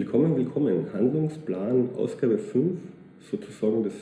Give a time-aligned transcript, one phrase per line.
[0.00, 0.86] Willkommen, willkommen.
[0.94, 2.80] Handlungsplan Ausgabe 5,
[3.30, 3.92] sozusagen das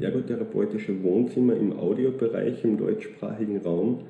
[0.00, 4.06] ergotherapeutische Wohnzimmer im Audiobereich im deutschsprachigen Raum.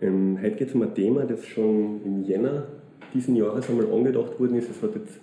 [0.00, 2.68] Ähm, heute geht es um ein Thema, das schon im Jänner
[3.12, 4.70] diesen Jahres einmal angedacht worden ist.
[4.70, 5.18] Es hat jetzt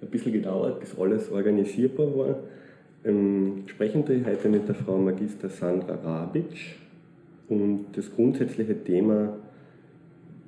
[0.00, 2.38] ein bisschen gedauert, bis alles organisierbar war.
[3.04, 6.76] Ähm, sprechen wir heute mit der Frau Magister Sandra Rabic
[7.48, 9.38] und das grundsätzliche Thema,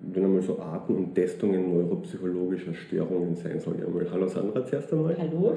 [0.03, 3.85] wenn einmal so Arten und Testungen neuropsychologischer Störungen sein soll.
[3.85, 4.11] Einmal.
[4.11, 5.17] Hallo Sandra zuerst einmal.
[5.19, 5.55] Hallo.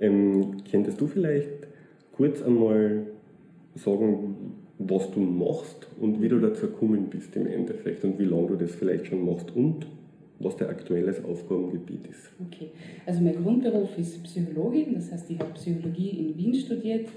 [0.00, 1.68] Ähm, könntest du vielleicht
[2.12, 3.06] kurz einmal
[3.74, 4.36] sagen,
[4.78, 8.56] was du machst und wie du dazu gekommen bist im Endeffekt und wie lange du
[8.56, 9.86] das vielleicht schon machst und
[10.40, 12.30] was dein aktuelles Aufgabengebiet ist.
[12.48, 12.70] Okay,
[13.06, 17.08] also mein Grundberuf ist Psychologin, das heißt, ich habe Psychologie in Wien studiert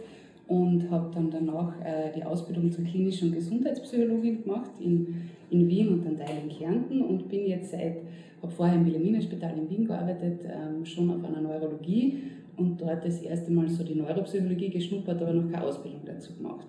[0.47, 5.07] und habe dann danach äh, die Ausbildung zur klinischen Gesundheitspsychologin gemacht in,
[5.49, 7.97] in Wien und dann Teil in Kärnten und bin jetzt seit,
[8.41, 12.17] habe vorher im Wilhelmina-Spital in Wien gearbeitet, ähm, schon auf einer Neurologie
[12.57, 16.65] und dort das erste Mal so die Neuropsychologie geschnuppert, aber noch keine Ausbildung dazu gemacht.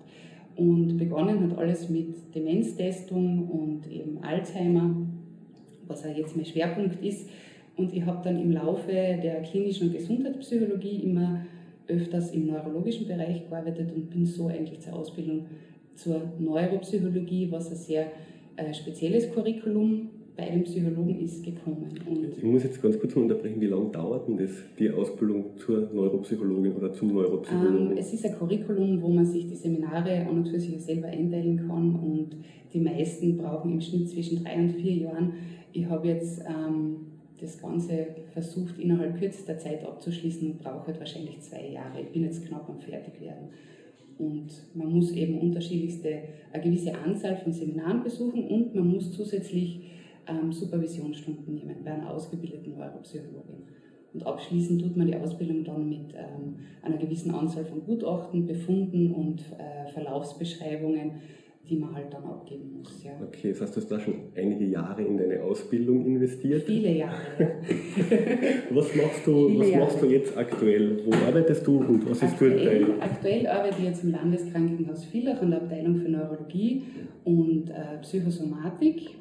[0.55, 4.95] Und begonnen hat alles mit Demenztestung und eben Alzheimer
[5.87, 7.29] was auch jetzt mein Schwerpunkt ist.
[7.75, 11.41] Und ich habe dann im Laufe der klinischen Gesundheitspsychologie immer
[11.87, 15.45] öfters im neurologischen Bereich gearbeitet und bin so eigentlich zur Ausbildung
[15.95, 18.11] zur Neuropsychologie, was ein sehr
[18.57, 21.89] äh, spezielles Curriculum bei den Psychologen ist gekommen.
[22.07, 25.57] Und ich muss jetzt ganz kurz mal unterbrechen, wie lange dauert denn das, die Ausbildung
[25.57, 27.91] zur Neuropsychologin oder zum Neuropsychologen?
[27.91, 31.07] Ähm, es ist ein Curriculum, wo man sich die Seminare an und für sich selber
[31.07, 32.35] einteilen kann und
[32.71, 35.33] die meisten brauchen im Schnitt zwischen drei und vier Jahren
[35.77, 37.07] ich habe jetzt ähm,
[37.39, 42.01] das Ganze versucht, innerhalb kürzester Zeit abzuschließen und brauche halt wahrscheinlich zwei Jahre.
[42.01, 43.49] Ich bin jetzt knapp am Fertigwerden.
[44.19, 49.81] Und man muss eben unterschiedlichste, eine gewisse Anzahl von Seminaren besuchen und man muss zusätzlich
[50.27, 53.63] ähm, Supervisionsstunden nehmen bei einer ausgebildeten Neuropsychologin.
[54.13, 59.13] Und abschließend tut man die Ausbildung dann mit ähm, einer gewissen Anzahl von Gutachten, Befunden
[59.13, 61.11] und äh, Verlaufsbeschreibungen
[61.69, 63.03] die man halt dann abgeben muss.
[63.03, 63.11] Ja.
[63.21, 66.63] Okay, das heißt, du hast da schon einige Jahre in deine Ausbildung investiert.
[66.63, 67.17] Viele Jahre.
[67.39, 67.47] Ja.
[68.71, 71.01] was machst du, was machst du jetzt aktuell?
[71.05, 73.01] Wo arbeitest du und was aktuell, ist für dein?
[73.01, 76.83] Aktuell arbeite ich jetzt im Landeskrankenhaus Villach an der Abteilung für Neurologie
[77.23, 79.16] und äh, Psychosomatik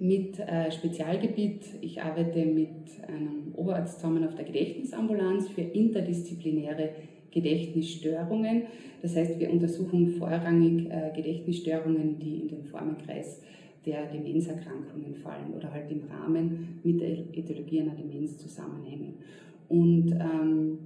[0.00, 1.62] mit äh, Spezialgebiet.
[1.82, 2.68] Ich arbeite mit
[3.06, 6.90] einem Oberarzt zusammen auf der Gedächtnisambulanz für interdisziplinäre
[7.30, 8.62] Gedächtnisstörungen.
[9.02, 13.42] Das heißt, wir untersuchen vorrangig äh, Gedächtnisstörungen, die in den Formenkreis
[13.84, 19.14] der Demenzerkrankungen fallen oder halt im Rahmen mit der Ethologie einer Demenz zusammenhängen.
[19.68, 20.78] Und ähm,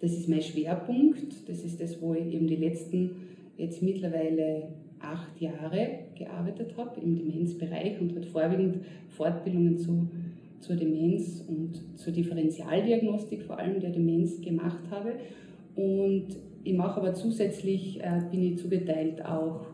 [0.00, 1.48] das ist mein Schwerpunkt.
[1.48, 3.10] Das ist das, wo ich eben die letzten
[3.56, 4.68] jetzt mittlerweile
[5.00, 8.78] acht Jahre gearbeitet habe im Demenzbereich und halt vorwiegend
[9.08, 10.08] Fortbildungen zu
[10.60, 15.12] zur Demenz und zur Differentialdiagnostik vor allem der Demenz gemacht habe.
[15.74, 16.26] Und
[16.62, 19.66] ich mache aber zusätzlich, äh, bin ich zugeteilt auch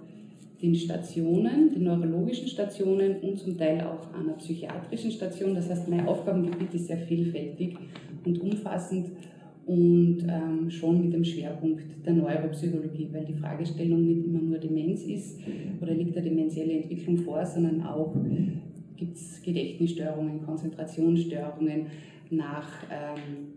[0.62, 5.54] den Stationen, den neurologischen Stationen und zum Teil auch einer psychiatrischen Station.
[5.54, 7.76] Das heißt, mein Aufgabengebiet ist sehr vielfältig
[8.24, 9.10] und umfassend
[9.66, 15.02] und ähm, schon mit dem Schwerpunkt der Neuropsychologie, weil die Fragestellung nicht immer nur Demenz
[15.02, 15.40] ist
[15.80, 18.14] oder liegt eine demenzielle Entwicklung vor, sondern auch
[18.96, 21.86] gibt es Gedächtnisstörungen, Konzentrationsstörungen
[22.30, 23.48] nach ähm,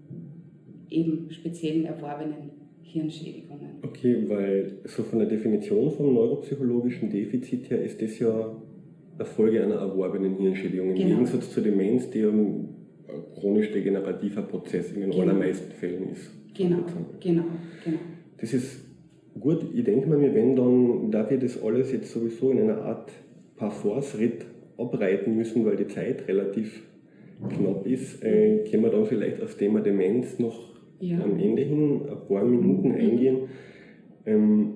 [0.89, 3.69] eben speziellen erworbenen Hirnschädigungen.
[3.83, 8.55] Okay, weil so von der Definition vom neuropsychologischen Defizit her ist das ja
[9.15, 10.89] eine Folge einer erworbenen Hirnschädigung.
[10.89, 11.09] Im genau.
[11.09, 12.78] Gegensatz zur Demenz, die ein
[13.39, 15.23] chronisch degenerativer Prozess in den genau.
[15.23, 16.31] allermeisten Fällen ist.
[16.55, 16.83] Genau,
[17.19, 17.43] genau,
[17.83, 17.99] genau.
[18.37, 18.81] Das ist
[19.39, 19.65] gut.
[19.73, 23.11] Ich denke mal, wenn dann, da wir das alles jetzt sowieso in einer Art
[23.55, 24.45] Parforce-Ritt
[24.77, 26.83] abreiten müssen, weil die Zeit relativ
[27.57, 31.21] knapp ist, äh, können wir dann vielleicht aufs Thema Demenz noch ja.
[31.21, 33.49] am Ende hin ein paar Minuten eingehen.
[34.25, 34.75] Ähm,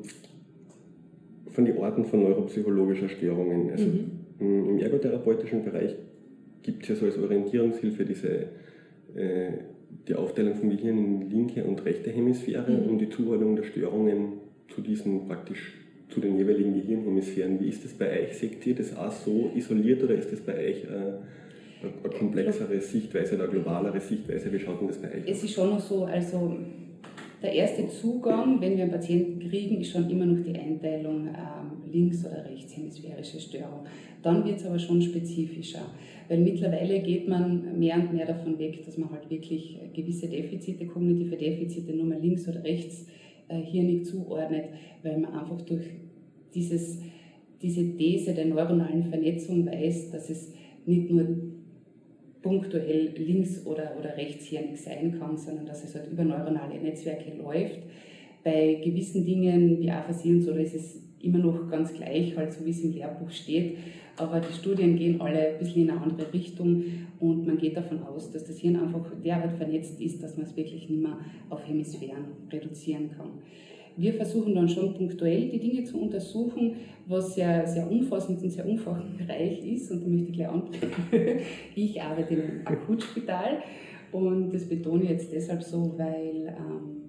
[1.54, 3.70] von den Arten von neuropsychologischer Störungen.
[3.70, 3.86] Also
[4.40, 4.70] mhm.
[4.70, 5.96] im ergotherapeutischen Bereich
[6.64, 8.30] gibt es ja so als Orientierungshilfe diese,
[9.16, 9.52] äh,
[10.08, 12.90] die Aufteilung vom Gehirn in linke und rechte Hemisphäre mhm.
[12.90, 14.34] und die Zuordnung der Störungen
[14.74, 15.74] zu diesen praktisch
[16.10, 17.60] zu den jeweiligen Gehirnhemisphären.
[17.60, 18.38] Wie ist das bei euch?
[18.38, 20.88] Seht ihr das auch so isoliert oder ist das bei euch äh,
[21.82, 24.52] eine komplexere Sichtweise, eine globalere Sichtweise?
[24.54, 25.38] Wie schaut denn das bei euch aus?
[25.38, 26.58] Es ist schon noch so, also
[27.44, 31.92] der erste Zugang, wenn wir einen Patienten kriegen, ist schon immer noch die Einteilung ähm,
[31.92, 33.86] links- oder rechtshemisphärische Störung.
[34.22, 35.86] Dann wird es aber schon spezifischer,
[36.30, 40.86] weil mittlerweile geht man mehr und mehr davon weg, dass man halt wirklich gewisse Defizite,
[40.86, 43.08] kognitive Defizite nur mal links oder rechts
[43.50, 44.70] äh, hirnig zuordnet,
[45.04, 45.84] weil man einfach durch
[46.56, 47.02] dieses,
[47.62, 50.54] diese These der neuronalen Vernetzung weiß, dass es
[50.86, 51.28] nicht nur
[52.44, 57.80] punktuell links oder, oder rechtshirnig sein kann, sondern dass es halt über neuronale Netzwerke läuft.
[58.44, 62.66] Bei gewissen Dingen wie Aphasie und so, ist es immer noch ganz gleich, halt so
[62.66, 63.78] wie es im Lehrbuch steht.
[64.18, 66.84] Aber die Studien gehen alle ein bisschen in eine andere Richtung
[67.20, 70.56] und man geht davon aus, dass das Hirn einfach derart vernetzt ist, dass man es
[70.56, 71.18] wirklich nicht mehr
[71.50, 73.30] auf Hemisphären reduzieren kann.
[73.96, 76.76] Wir versuchen dann schon punktuell die Dinge zu untersuchen,
[77.08, 79.92] was sehr, sehr umfassend und sehr umfangreich ist.
[79.92, 80.94] Und da möchte ich gleich anbringen.
[81.76, 83.64] Ich arbeite im Akutspital
[84.12, 87.02] und das betone ich jetzt deshalb so, weil ähm,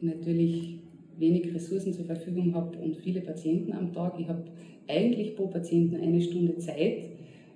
[0.00, 0.78] ich natürlich
[1.18, 4.14] wenig Ressourcen zur Verfügung habe und viele Patienten am Tag.
[4.18, 4.44] Ich habe
[4.88, 7.04] eigentlich pro Patienten eine Stunde Zeit,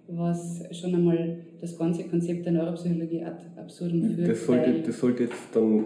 [0.08, 4.28] was schon einmal das ganze Konzept der Neuropsychologie ad absurdum führt.
[4.28, 5.84] Das sollte, das sollte jetzt dann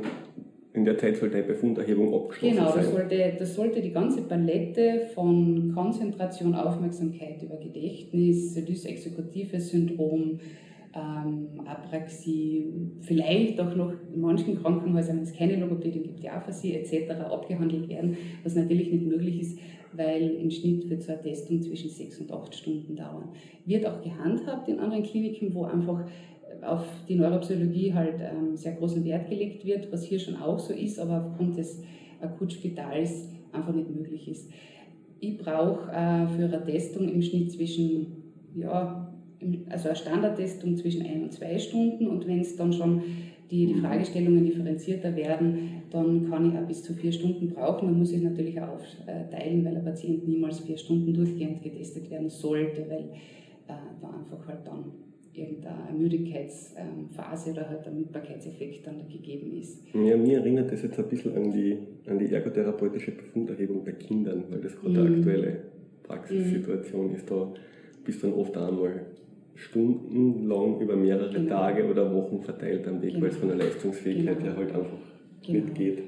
[0.75, 2.81] in der Zeit sollte eine Befunderhebung abgeschlossen genau, sein.
[2.81, 10.41] Genau, das sollte, das sollte die ganze Palette von Konzentration, Aufmerksamkeit über Gedächtnis, dysexekutives Syndrom,
[10.93, 16.75] ähm, Apraxie, vielleicht auch noch in manchen Krankenhäusern, wenn es keine Logopädie gibt, die Aphasie
[16.75, 17.21] etc.
[17.31, 19.59] abgehandelt werden, was natürlich nicht möglich ist,
[19.93, 23.29] weil im Schnitt wird so eine Testung zwischen sechs und acht Stunden dauern.
[23.65, 26.05] Wird auch gehandhabt in anderen Kliniken, wo einfach
[26.63, 30.73] auf die Neuropsychologie halt ähm, sehr großen Wert gelegt wird, was hier schon auch so
[30.73, 31.83] ist, aber aufgrund des
[32.21, 34.51] Akutspitals einfach nicht möglich ist.
[35.21, 38.07] Ich brauche äh, für eine Testung im Schnitt zwischen,
[38.55, 39.13] ja,
[39.69, 43.03] also eine Standardtestung zwischen ein und zwei Stunden und wenn es dann schon
[43.51, 47.89] die, die Fragestellungen differenzierter werden, dann kann ich auch bis zu vier Stunden brauchen.
[47.89, 52.31] Dann muss ich natürlich auch aufteilen, weil ein Patient niemals vier Stunden durchgehend getestet werden
[52.31, 53.11] sollte, weil
[53.69, 54.85] äh, da einfach halt dann
[55.35, 59.83] irgendeine Ermüdigkeitsphase oder halt ein Mitbarkeitseffekt dann gegeben ist.
[59.93, 64.45] Ja, mir erinnert das jetzt ein bisschen an die, an die ergotherapeutische Befunderhebung bei Kindern,
[64.51, 65.57] weil das gerade eine aktuelle
[66.05, 67.15] Praxissituation mm.
[67.15, 67.31] ist.
[67.31, 67.53] Da
[68.05, 69.07] bist dann oft einmal
[69.55, 71.49] stundenlang über mehrere genau.
[71.49, 73.23] Tage oder Wochen verteilt am Weg, genau.
[73.23, 74.51] weil es von der Leistungsfähigkeit genau.
[74.51, 74.99] her halt einfach
[75.43, 75.65] genau.
[75.65, 75.99] nicht geht.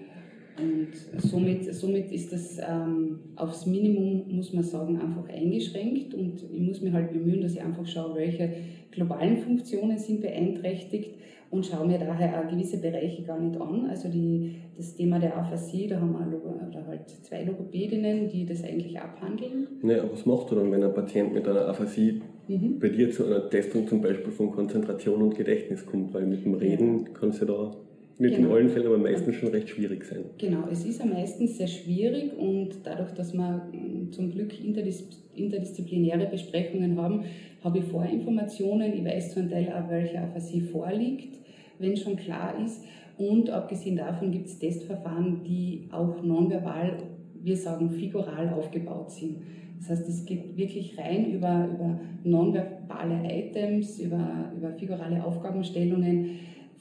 [0.58, 6.14] Und somit, somit ist das ähm, aufs Minimum, muss man sagen, einfach eingeschränkt.
[6.14, 8.50] Und ich muss mich halt bemühen, dass ich einfach schaue, welche
[8.90, 11.16] globalen Funktionen sind beeinträchtigt
[11.50, 13.86] und schaue mir daher auch gewisse Bereiche gar nicht an.
[13.86, 16.26] Also die, das Thema der Aphasie, da haben wir
[16.68, 19.68] oder halt zwei Logopädinnen, die das eigentlich abhandeln.
[19.82, 22.78] Aber was machst du dann, wenn ein Patient mit einer Aphasie mhm.
[22.80, 26.12] bei dir zu einer Testung zum Beispiel von Konzentration und Gedächtnis kommt?
[26.14, 27.76] Weil mit dem Reden kannst du da
[28.18, 28.48] nicht genau.
[28.48, 30.24] in allen Fällen, aber meistens schon recht schwierig sein.
[30.38, 35.08] Genau, es ist ja meistens sehr schwierig und dadurch, dass wir mm, zum Glück interdis
[35.34, 37.24] interdisziplinäre Besprechungen haben,
[37.62, 38.94] habe ich Vorinformationen.
[38.94, 41.38] Ich weiß zu einem Teil auch, welche Aphasie vorliegt,
[41.78, 42.82] wenn schon klar ist.
[43.18, 46.96] Und abgesehen davon gibt es Testverfahren, die auch nonverbal,
[47.42, 49.38] wir sagen figural aufgebaut sind.
[49.78, 56.30] Das heißt, es geht wirklich rein über, über nonverbale Items, über, über figurale Aufgabenstellungen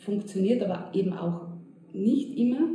[0.05, 1.47] funktioniert aber eben auch
[1.93, 2.69] nicht immer,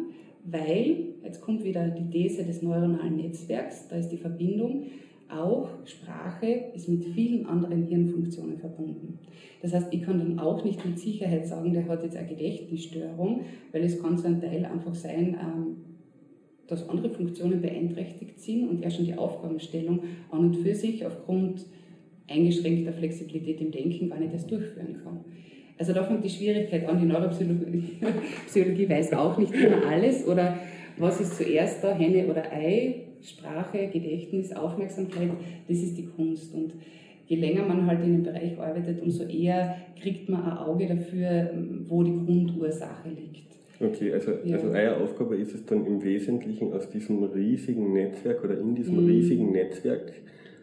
[0.44, 4.84] weil, jetzt kommt wieder die These des neuronalen Netzwerks, da ist die Verbindung,
[5.28, 9.18] auch Sprache ist mit vielen anderen Hirnfunktionen verbunden.
[9.62, 13.42] Das heißt, ich kann dann auch nicht mit Sicherheit sagen, der hat jetzt eine Gedächtnisstörung,
[13.72, 15.76] weil es kann so ein Teil einfach sein, ähm,
[16.66, 21.66] dass andere Funktionen beeinträchtigt sind und er schon die Aufgabenstellung an und für sich aufgrund
[22.28, 25.24] eingeschränkter Flexibilität im Denken gar nicht erst durchführen kann.
[25.80, 27.00] Also da fängt die Schwierigkeit an.
[27.00, 27.96] Die Neuropsychologie
[28.46, 30.28] Psychologie weiß auch nicht immer alles.
[30.28, 30.58] Oder
[30.98, 33.06] was ist zuerst da, Henne oder Ei?
[33.22, 35.30] Sprache, Gedächtnis, Aufmerksamkeit,
[35.68, 36.54] das ist die Kunst.
[36.54, 36.74] Und
[37.26, 41.50] je länger man halt in dem Bereich arbeitet, umso eher kriegt man ein Auge dafür,
[41.86, 43.50] wo die Grundursache liegt.
[43.80, 44.56] Okay, also, ja.
[44.56, 49.02] also eure Aufgabe ist es dann im Wesentlichen aus diesem riesigen Netzwerk oder in diesem
[49.02, 49.06] mhm.
[49.06, 50.12] riesigen Netzwerk,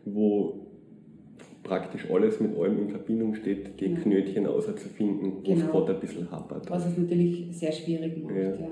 [0.05, 0.66] wo
[1.67, 4.01] praktisch alles mit allem in Verbindung steht, die genau.
[4.01, 5.71] Knötchen auszufinden, wo es genau.
[5.71, 6.69] gerade ein bisschen hapert.
[6.69, 8.35] Was es natürlich sehr schwierig macht.
[8.35, 8.41] Ja.
[8.41, 8.67] Ja.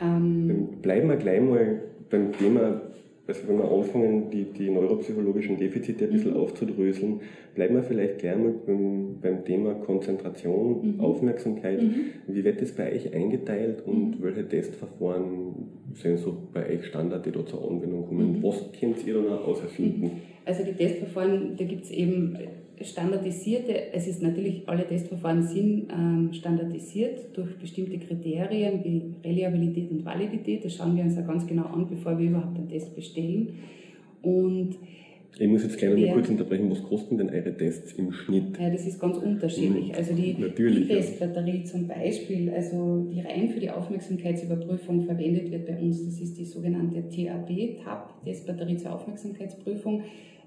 [0.00, 2.80] Ähm, bleiben wir gleich mal beim Thema,
[3.26, 6.38] also wenn wir anfangen, die, die neuropsychologischen Defizite ein bisschen mhm.
[6.38, 7.20] aufzudröseln,
[7.54, 11.00] bleiben wir vielleicht gleich mal beim, beim Thema Konzentration, mhm.
[11.00, 11.80] Aufmerksamkeit.
[11.80, 11.94] Mhm.
[12.26, 14.22] Wie wird das bei euch eingeteilt und mhm.
[14.22, 15.54] welche Testverfahren
[15.94, 18.38] sind so bei euch Standard, die da zur Anwendung kommen?
[18.38, 18.42] Mhm.
[18.42, 20.10] Was könnt ihr dann auch auserfinden?
[20.44, 22.36] Also die Testverfahren, da gibt es eben
[22.84, 30.04] standardisierte, es ist natürlich, alle Testverfahren sind ähm, standardisiert durch bestimmte Kriterien wie Reliabilität und
[30.04, 30.64] Validität.
[30.64, 33.58] Das schauen wir uns ja ganz genau an, bevor wir überhaupt einen Test bestellen.
[34.22, 34.76] Und
[35.38, 38.58] ich muss jetzt gleich noch kurz unterbrechen, was kosten denn eure Tests im Schnitt?
[38.60, 39.88] Ja, das ist ganz unterschiedlich.
[39.88, 39.94] Mhm.
[39.94, 45.78] Also die, die Testbatterie zum Beispiel, also die rein für die Aufmerksamkeitsüberprüfung verwendet wird bei
[45.78, 50.02] uns, das ist die sogenannte TAB, TAP, Testbatterie zur Aufmerksamkeitsprüfung.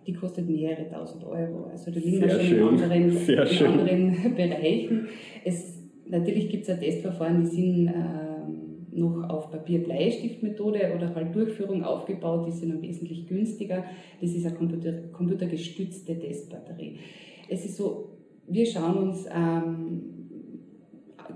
[0.05, 1.65] Die kostet mehrere tausend Euro.
[1.71, 5.07] Also die liegen da schon in anderen, in anderen Bereichen.
[5.43, 11.83] Es, natürlich gibt es ein Testverfahren, die sind ähm, noch auf Papier-Bleistift-Methode oder halt Durchführung
[11.83, 13.83] aufgebaut, die sind dann wesentlich günstiger.
[14.21, 16.99] Das ist eine Computer, computergestützte Testbatterie.
[17.49, 18.09] Es ist so,
[18.47, 20.15] wir schauen uns ähm,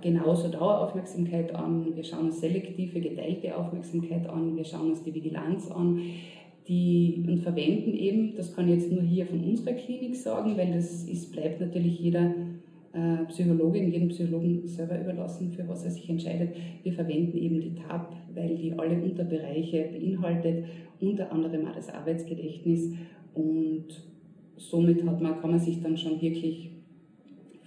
[0.02, 5.70] genauso Daueraufmerksamkeit an, wir schauen uns selektive, geteilte Aufmerksamkeit an, wir schauen uns die Vigilanz
[5.70, 6.00] an
[6.70, 10.72] die, und verwenden eben, das kann ich jetzt nur hier von unserer Klinik sagen, weil
[10.72, 12.34] das ist, bleibt natürlich jeder
[12.94, 16.56] äh, Psychologin, jedem Psychologen selber überlassen, für was er sich entscheidet.
[16.84, 20.66] Wir verwenden eben die TAP, weil die alle Unterbereiche beinhaltet,
[21.02, 22.94] unter anderem auch das Arbeitsgedächtnis
[23.34, 23.86] und
[24.56, 26.70] somit hat man, kann man sich dann schon wirklich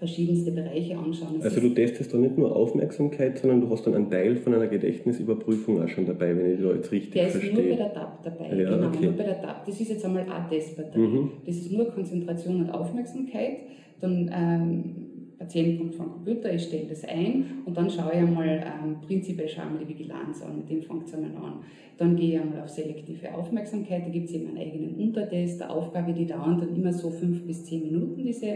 [0.02, 1.36] verschiedenste Bereiche anschauen.
[1.38, 4.52] Es also du testest da nicht nur Aufmerksamkeit, sondern du hast dann einen Teil von
[4.52, 7.52] einer Gedächtnisüberprüfung auch schon dabei, wenn ich da jetzt richtig der verstehe.
[7.52, 9.04] Der ist nur bei der TAP dabei, ja, genau, okay.
[9.04, 9.64] nur bei der TAP.
[9.64, 11.06] Das ist jetzt einmal eine Testbatterie.
[11.06, 11.30] Mhm.
[11.46, 13.58] Das ist nur Konzentration und Aufmerksamkeit.
[14.00, 14.94] Dann ähm,
[15.38, 19.48] Patient kommt vom Computer, ich stelle das ein und dann schaue ich einmal, ähm, prinzipiell
[19.48, 21.60] schaue ich mir die Vigilanz an, mit dem fängt es einmal an.
[21.96, 25.70] Dann gehe ich einmal auf selektive Aufmerksamkeit, da gibt es eben einen eigenen Untertest, eine
[25.70, 28.48] Aufgabe, die dauern dann immer so fünf bis zehn Minuten, diese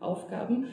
[0.00, 0.64] Unteraufgaben.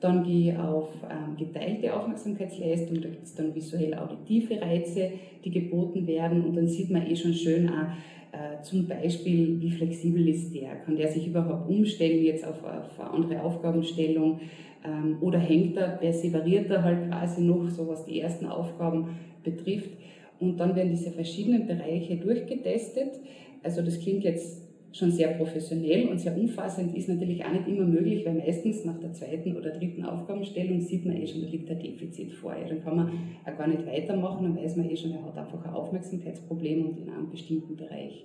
[0.00, 5.10] Dann gehe ich auf ähm, geteilte Aufmerksamkeitsleistung, da gibt es dann visuell-auditive Reize,
[5.44, 7.92] die geboten werden und dann sieht man eh schon schön auch,
[8.32, 10.76] äh, zum Beispiel, wie flexibel ist der?
[10.76, 14.40] Kann der sich überhaupt umstellen jetzt auf, auf eine andere Aufgabenstellung?
[14.86, 19.08] Ähm, oder hängt er, perseveriert er halt quasi noch, so was die ersten Aufgaben
[19.44, 19.90] betrifft?
[20.38, 23.20] Und dann werden diese verschiedenen Bereiche durchgetestet.
[23.62, 27.86] Also das klingt jetzt schon sehr professionell und sehr umfassend, ist natürlich auch nicht immer
[27.86, 31.70] möglich, weil meistens nach der zweiten oder dritten Aufgabenstellung sieht man eh schon, da liegt
[31.70, 32.52] ein Defizit vor.
[32.52, 33.10] Ja, dann kann man
[33.44, 36.98] auch gar nicht weitermachen, dann weiß man eh schon, er hat einfach ein Aufmerksamkeitsproblem und
[36.98, 38.24] in einem bestimmten Bereich.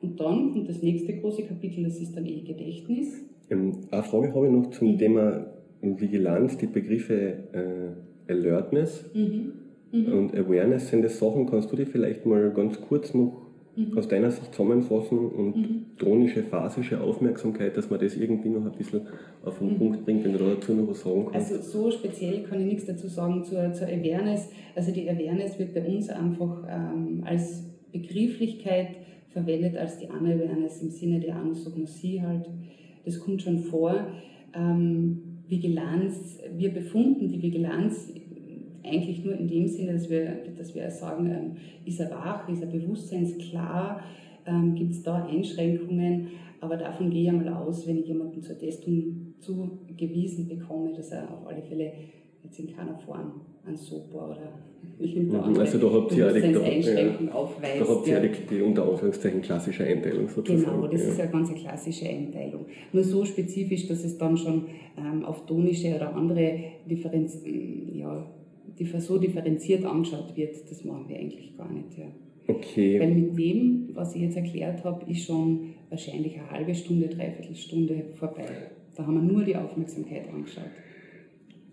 [0.00, 3.24] Und dann kommt das nächste große Kapitel, das ist dann eh Gedächtnis.
[3.50, 4.98] Ähm, eine Frage habe ich noch zum mhm.
[4.98, 5.46] Thema
[5.80, 7.94] Vigilanz, die Begriffe
[8.28, 9.52] äh, Alertness mhm.
[9.92, 10.12] Mhm.
[10.12, 10.88] und Awareness.
[10.88, 13.45] Sind das Sachen, kannst du dir vielleicht mal ganz kurz noch
[13.76, 13.96] mhm.
[13.96, 15.86] aus deiner Sicht zusammenfassen und mhm.
[15.98, 19.02] chronische, phasische Aufmerksamkeit, dass man das irgendwie noch ein bisschen
[19.44, 19.78] auf den mhm.
[19.78, 21.52] Punkt bringt, wenn du dazu noch was sagen kannst?
[21.52, 24.50] Also so speziell kann ich nichts dazu sagen zur, zur Awareness.
[24.74, 28.96] Also die Awareness wird bei uns einfach ähm, als Begrifflichkeit
[29.36, 32.48] verwendet als die Unawareness im Sinne der Anosognosie halt.
[33.04, 34.06] Das kommt schon vor.
[34.54, 38.12] Ähm, Vigilanz, wir befunden die Vigilanz
[38.86, 42.62] eigentlich nur in dem Sinne, dass wir, dass wir sagen, ähm, ist er wach, ist
[42.62, 44.00] er bewusstseinsklar,
[44.46, 46.28] ähm, gibt es da Einschränkungen,
[46.60, 51.30] aber davon gehe ich einmal aus, wenn ich jemanden zur Testung zugewiesen bekomme, dass er
[51.30, 51.92] auf alle Fälle
[52.42, 54.52] jetzt in keiner Form an SOPA oder
[54.98, 57.80] mhm, also da habt ihr ja, da, aufweist.
[57.80, 60.76] Da habt ihr ja die, die unter Anführungszeichen klassische Einteilung sozusagen.
[60.76, 61.08] Genau, das ja.
[61.08, 62.66] ist eine ganz klassische Einteilung.
[62.92, 64.66] Nur so spezifisch, dass es dann schon
[64.96, 68.24] ähm, auf tonische oder andere Differenz, ja,
[68.98, 71.96] so differenziert angeschaut wird, das machen wir eigentlich gar nicht.
[71.98, 72.06] Ja.
[72.48, 73.00] Okay.
[73.00, 77.56] Weil mit dem, was ich jetzt erklärt habe, ist schon wahrscheinlich eine halbe Stunde, dreiviertel
[77.56, 78.44] Stunde vorbei.
[78.94, 80.70] Da haben wir nur die Aufmerksamkeit angeschaut.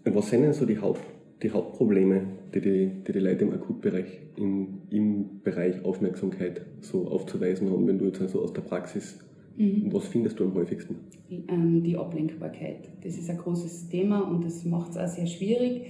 [0.05, 1.01] Was sind denn so die, Haupt,
[1.41, 7.69] die Hauptprobleme, die die, die die Leute im Akutbereich in, im Bereich Aufmerksamkeit so aufzuweisen
[7.69, 9.19] haben, wenn du jetzt also aus der Praxis,
[9.55, 9.87] mhm.
[9.91, 10.95] was findest du am häufigsten?
[11.29, 12.89] Die, ähm, die Ablenkbarkeit.
[13.03, 15.83] Das ist ein großes Thema und das macht es auch sehr schwierig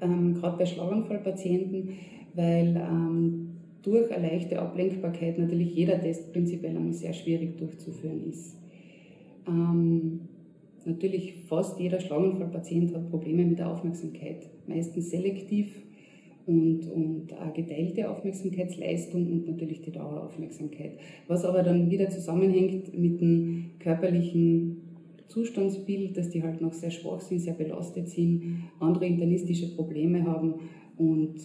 [0.00, 1.90] ähm, gerade bei Schlaganfallpatienten,
[2.34, 3.50] weil ähm,
[3.82, 8.56] durch eine leichte Ablenkbarkeit natürlich jeder Test prinzipiell einmal sehr schwierig durchzuführen ist.
[9.46, 10.20] Ähm,
[10.84, 15.68] natürlich fast jeder Schlaganfallpatient hat Probleme mit der Aufmerksamkeit, meistens selektiv
[16.46, 20.92] und, und eine geteilte Aufmerksamkeitsleistung und natürlich die Daueraufmerksamkeit.
[21.28, 24.79] Was aber dann wieder zusammenhängt mit dem körperlichen
[25.30, 30.54] Zustandsbild, dass die halt noch sehr schwach sind, sehr belastet sind, andere internistische Probleme haben
[30.96, 31.36] und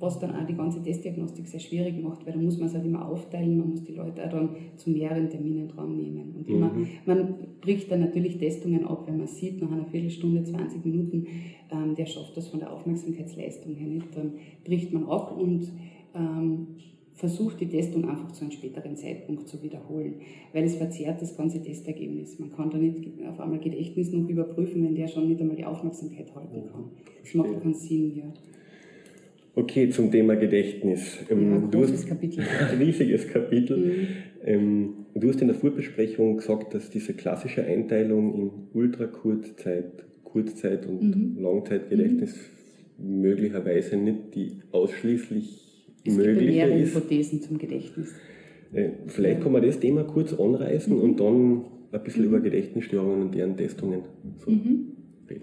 [0.00, 2.84] was dann auch die ganze Testdiagnostik sehr schwierig macht, weil da muss man es halt
[2.84, 6.34] immer aufteilen, man muss die Leute auch dann zu mehreren Terminen dran nehmen.
[6.36, 6.86] Und immer, mhm.
[7.04, 11.26] man bricht dann natürlich Testungen ab, wenn man sieht, nach einer Viertelstunde, 20 Minuten,
[11.72, 14.34] ähm, der schafft das von der Aufmerksamkeitsleistung her nicht, dann
[14.64, 15.72] bricht man ab und
[16.14, 16.68] ähm,
[17.18, 20.20] versucht die Testung einfach zu einem späteren Zeitpunkt zu wiederholen,
[20.52, 22.38] weil es verzerrt das ganze Testergebnis.
[22.38, 25.64] Man kann da nicht auf einmal Gedächtnis noch überprüfen, wenn der schon nicht einmal die
[25.64, 26.84] Aufmerksamkeit halten kann.
[27.20, 28.32] Das macht keinen Sinn, ja.
[29.56, 31.18] Okay, zum Thema Gedächtnis.
[31.28, 32.44] Ähm, ja, du hast, Kapitel.
[32.70, 33.76] Ein riesiges Kapitel.
[33.76, 34.06] Mhm.
[34.44, 41.02] Ähm, du hast in der Vorbesprechung gesagt, dass diese klassische Einteilung in Ultrakurzzeit, Kurzzeit und
[41.02, 41.42] mhm.
[41.42, 42.36] Langzeitgedächtnis
[42.96, 43.22] mhm.
[43.22, 45.67] möglicherweise nicht die ausschließlich
[46.08, 46.94] es mehrere ist.
[46.94, 48.14] Hypothesen zum Gedächtnis.
[48.72, 51.02] Äh, vielleicht kann man das Thema kurz anreißen mhm.
[51.02, 52.28] und dann ein bisschen mhm.
[52.28, 54.02] über Gedächtnisstörungen und deren Testungen
[54.38, 54.92] so mhm.
[55.28, 55.42] reden.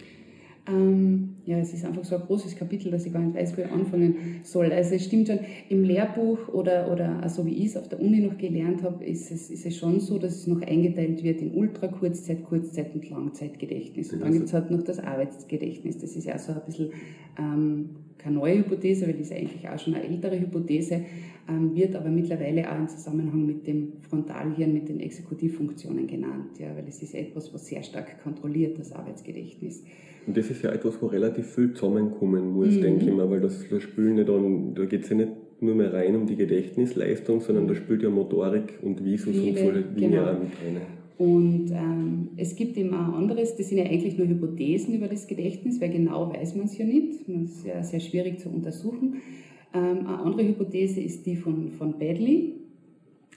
[0.68, 3.62] Ähm, ja, es ist einfach so ein großes Kapitel, dass ich gar nicht weiß, wo
[3.62, 4.72] ich anfangen soll.
[4.72, 8.20] Also es stimmt schon, im Lehrbuch oder, oder so wie ich es auf der Uni
[8.20, 11.54] noch gelernt habe, ist es, ist es schon so, dass es noch eingeteilt wird in
[11.54, 14.12] Ultrakurzzeit, Kurzzeit und Langzeitgedächtnis.
[14.12, 16.00] Und dann gibt es halt noch das Arbeitsgedächtnis.
[16.00, 16.90] Das ist ja so ein bisschen
[17.38, 21.02] ähm, keine neue Hypothese, weil das ist eigentlich auch schon eine ältere Hypothese,
[21.48, 26.76] ähm, wird aber mittlerweile auch im Zusammenhang mit dem Frontalhirn, mit den Exekutivfunktionen genannt, ja,
[26.76, 29.84] weil es ist etwas, was sehr stark kontrolliert, das Arbeitsgedächtnis.
[30.28, 32.82] Und das ist ja etwas, wo relativ viel zusammenkommen muss, mhm.
[32.82, 35.76] denke ich mal, weil das, das Spielen nicht dann, da geht es ja nicht nur
[35.76, 39.72] mehr rein um die Gedächtnisleistung, sondern da spielt ja Motorik und Visus Viele, und so
[40.00, 40.24] Dinge genau.
[40.24, 40.82] auch mit rein.
[41.18, 45.28] Und ähm, es gibt eben auch anderes, das sind ja eigentlich nur Hypothesen über das
[45.28, 47.22] Gedächtnis, weil genau weiß man es ja nicht.
[47.28, 49.22] Das ist ja sehr schwierig zu untersuchen.
[49.74, 52.54] Ähm, eine andere Hypothese ist die von, von Badley.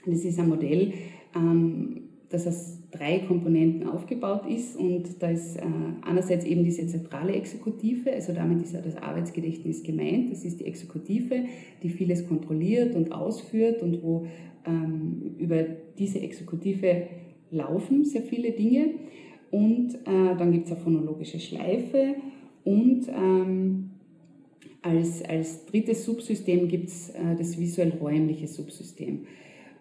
[0.05, 0.93] Das ist ein Modell,
[1.35, 5.61] ähm, das aus drei Komponenten aufgebaut ist und da ist äh,
[6.01, 10.31] einerseits eben diese zentrale Exekutive, also damit ist ja das Arbeitsgedächtnis gemeint.
[10.31, 11.43] Das ist die Exekutive,
[11.83, 14.25] die vieles kontrolliert und ausführt und wo
[14.65, 15.63] ähm, über
[15.97, 17.07] diese Exekutive
[17.51, 18.93] laufen sehr viele Dinge.
[19.51, 22.15] Und äh, dann gibt es eine phonologische Schleife
[22.63, 23.89] und ähm,
[24.81, 29.25] als, als drittes Subsystem gibt es äh, das visuell-räumliche Subsystem.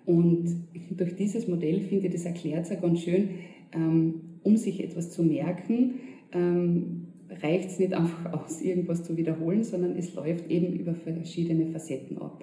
[0.09, 0.65] Und
[0.97, 3.29] durch dieses Modell finde ich, das erklärt es ja ganz schön,
[3.75, 5.97] ähm, um sich etwas zu merken,
[6.33, 7.09] ähm,
[7.43, 12.17] reicht es nicht einfach aus, irgendwas zu wiederholen, sondern es läuft eben über verschiedene Facetten
[12.17, 12.43] ab,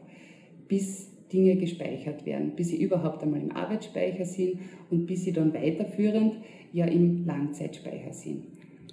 [0.67, 4.59] bis Dinge gespeichert werden, bis sie überhaupt einmal im Arbeitsspeicher sind
[4.91, 6.33] und bis sie dann weiterführend
[6.71, 8.43] ja im Langzeitspeicher sind,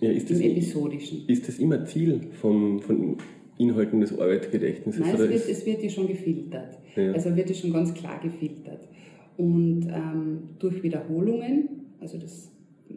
[0.00, 1.28] ja, im das, episodischen.
[1.28, 3.18] Ist das immer Ziel von, von
[3.58, 5.00] Inhalten des Arbeitsgedächtnisses?
[5.00, 6.78] Nein, es wird, es wird ja schon gefiltert.
[6.96, 7.12] Ja.
[7.12, 8.88] Also wird ja schon ganz klar gefiltert.
[9.36, 11.68] Und ähm, durch Wiederholungen,
[12.00, 12.50] also das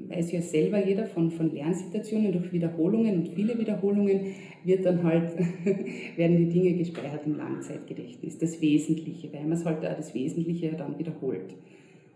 [0.10, 4.22] weiß ja selber jeder von, von Lernsituationen, durch Wiederholungen und viele Wiederholungen
[4.64, 5.32] wird dann halt,
[6.18, 8.38] werden die Dinge gespeichert im Langzeitgedächtnis.
[8.38, 11.56] Das Wesentliche, weil man es halt auch das Wesentliche dann wiederholt.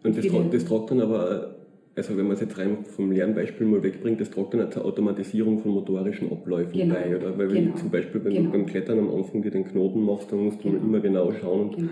[0.03, 1.55] Und das, das tragt dann aber
[1.99, 5.59] also wenn man es jetzt rein vom Lernbeispiel mal wegbringt, das trägt dann zur Automatisierung
[5.59, 6.95] von motorischen Abläufen genau.
[6.95, 7.37] bei, oder?
[7.37, 7.75] Weil genau.
[7.75, 8.51] zum Beispiel, wenn genau.
[8.51, 10.83] du beim Klettern am Anfang dir den Knoten machst, dann musst du genau.
[10.83, 11.71] immer genau schauen.
[11.71, 11.89] Genau.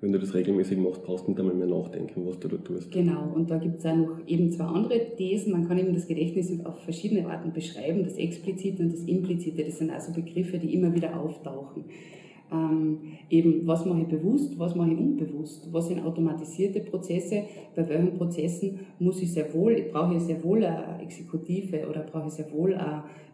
[0.00, 2.92] Wenn du das regelmäßig machst, brauchst du nicht einmal mehr nachdenken, was du da tust.
[2.92, 5.52] Genau, und da gibt es auch noch eben zwei andere Thesen.
[5.52, 8.04] Man kann eben das Gedächtnis auf verschiedene Arten beschreiben.
[8.04, 11.84] Das Explizite und das Implizite, das sind also Begriffe, die immer wieder auftauchen
[12.52, 17.42] ähm, eben, was mache ich bewusst, was mache ich unbewusst, was sind automatisierte Prozesse,
[17.74, 22.28] bei welchen Prozessen muss ich sehr wohl, ich brauche sehr wohl eine Exekutive oder brauche
[22.28, 22.78] ich sehr wohl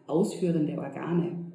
[0.07, 1.53] ausführende Organe.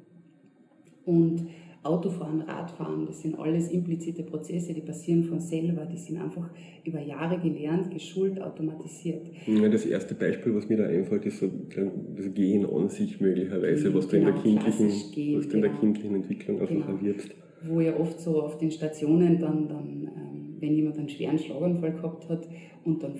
[1.04, 1.46] Und
[1.84, 6.50] Autofahren, Radfahren, das sind alles implizite Prozesse, die passieren von selber, die sind einfach
[6.84, 9.26] über Jahre gelernt, geschult, automatisiert.
[9.46, 13.94] Ja, das erste Beispiel, was mir da einfällt, ist so das Gehen an sich möglicherweise,
[13.94, 15.80] was genau, du in der genau, kindlichen, gehen, was du in der genau.
[15.80, 16.86] kindlichen Entwicklung einfach genau.
[16.88, 21.38] erwirbst wo ja oft so auf den Stationen dann, dann ähm, wenn jemand einen schweren
[21.38, 22.48] Schlaganfall gehabt hat
[22.84, 23.12] und dann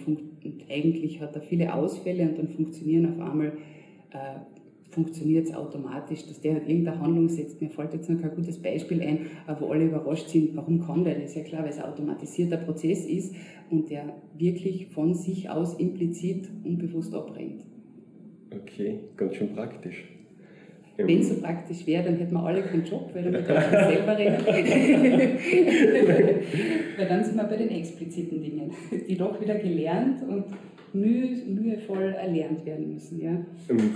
[0.44, 3.52] und eigentlich hat er viele Ausfälle und dann funktionieren auf einmal
[4.10, 4.40] äh,
[4.90, 7.60] funktioniert es automatisch, dass der halt irgendeine Handlung setzt.
[7.60, 9.26] Mir fällt jetzt noch kein gutes Beispiel ein,
[9.60, 11.14] wo alle überrascht sind, warum kann der?
[11.14, 13.34] Das ist ja klar, weil es ein automatisierter Prozess ist
[13.70, 17.66] und der wirklich von sich aus implizit unbewusst abbrennt.
[18.50, 20.04] Okay, ganz schön praktisch.
[21.06, 23.48] Wenn es so praktisch wäre, dann hätten wir alle keinen Job, weil dann wir uns
[23.48, 24.44] selber reden.
[26.98, 28.72] weil dann sind wir bei den expliziten Dingen,
[29.08, 30.46] die doch wieder gelernt und
[30.92, 33.20] mühe, mühevoll erlernt werden müssen.
[33.20, 33.30] Ja.
[33.70, 33.94] Ähm,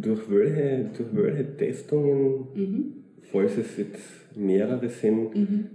[0.00, 2.92] durch, welche, durch welche Testungen, mhm.
[3.22, 5.66] falls es jetzt mehrere sind, mhm.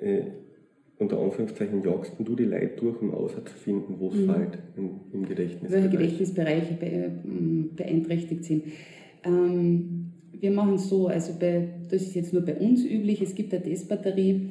[0.00, 0.22] äh,
[0.98, 4.30] unter Anführungszeichen jagst du die Leute durch, um auszufinden, wo es mhm.
[4.32, 5.70] fällt im, im Gedächtnis.
[5.70, 6.76] Welche Gedächtnisbereiche
[7.76, 8.64] beeinträchtigt sind.
[9.24, 13.34] Ähm, wir machen es so, also bei, das ist jetzt nur bei uns üblich, es
[13.34, 14.50] gibt eine Testbatterie,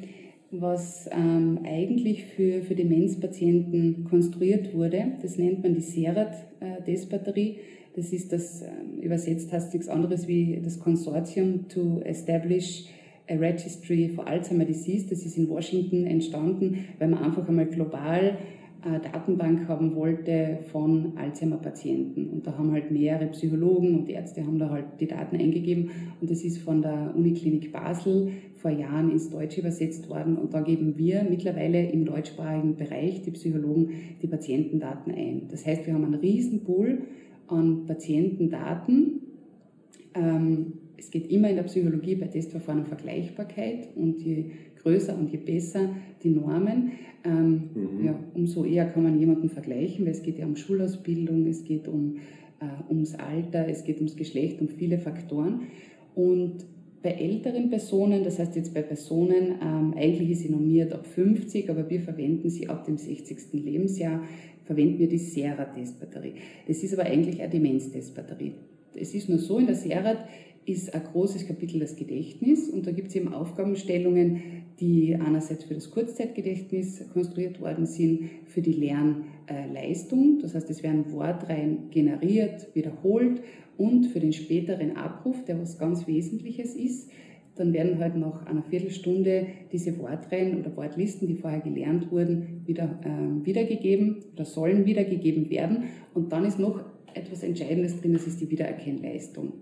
[0.50, 5.12] was ähm, eigentlich für, für Demenzpatienten konstruiert wurde.
[5.20, 7.56] Das nennt man die SERAT-Testbatterie.
[7.94, 12.86] Das ist das, ähm, übersetzt heißt nichts anderes wie das Consortium to Establish
[13.28, 15.06] a Registry for Alzheimer Disease.
[15.08, 18.38] Das ist in Washington entstanden, weil man einfach einmal global
[18.82, 22.28] Datenbank haben wollte von Alzheimer-Patienten.
[22.28, 25.90] Und da haben halt mehrere Psychologen und Ärzte haben da halt die Daten eingegeben.
[26.20, 30.36] Und das ist von der Uniklinik Basel vor Jahren ins Deutsche übersetzt worden.
[30.36, 33.90] Und da geben wir mittlerweile im deutschsprachigen Bereich, die Psychologen,
[34.22, 35.48] die Patientendaten ein.
[35.50, 37.02] Das heißt, wir haben einen riesen Pool
[37.48, 39.22] an Patientendaten.
[40.14, 44.46] Ähm, es geht immer in der Psychologie bei Testverfahren um Vergleichbarkeit und je
[44.82, 45.90] größer und je besser
[46.22, 46.92] die Normen,
[47.24, 48.04] ähm, mhm.
[48.04, 51.88] ja, umso eher kann man jemanden vergleichen, weil es geht ja um Schulausbildung, es geht
[51.88, 52.16] um,
[52.60, 55.62] äh, ums Alter, es geht ums Geschlecht, um viele Faktoren.
[56.14, 56.64] Und
[57.02, 61.70] bei älteren Personen, das heißt jetzt bei Personen, ähm, eigentlich ist sie normiert ab 50,
[61.70, 63.52] aber wir verwenden sie ab dem 60.
[63.52, 64.22] Lebensjahr,
[64.64, 66.34] verwenden wir die Sera-Testbatterie.
[66.66, 68.52] Das ist aber eigentlich eine Demenz-Testbatterie.
[68.94, 70.18] Es ist nur so, in der Serat
[70.68, 74.42] ist ein großes Kapitel das Gedächtnis und da gibt es eben Aufgabenstellungen,
[74.80, 81.10] die einerseits für das Kurzzeitgedächtnis konstruiert worden sind, für die Lernleistung, das heißt es werden
[81.12, 83.42] Wortreihen generiert, wiederholt
[83.76, 87.10] und für den späteren Abruf, der was ganz Wesentliches ist,
[87.56, 93.00] dann werden halt nach einer Viertelstunde diese Wortreihen oder Wortlisten, die vorher gelernt wurden, wieder
[93.04, 95.84] äh, wiedergegeben oder sollen wiedergegeben werden.
[96.14, 96.80] Und dann ist noch
[97.14, 99.54] etwas Entscheidendes drin, das ist die Wiedererkennleistung.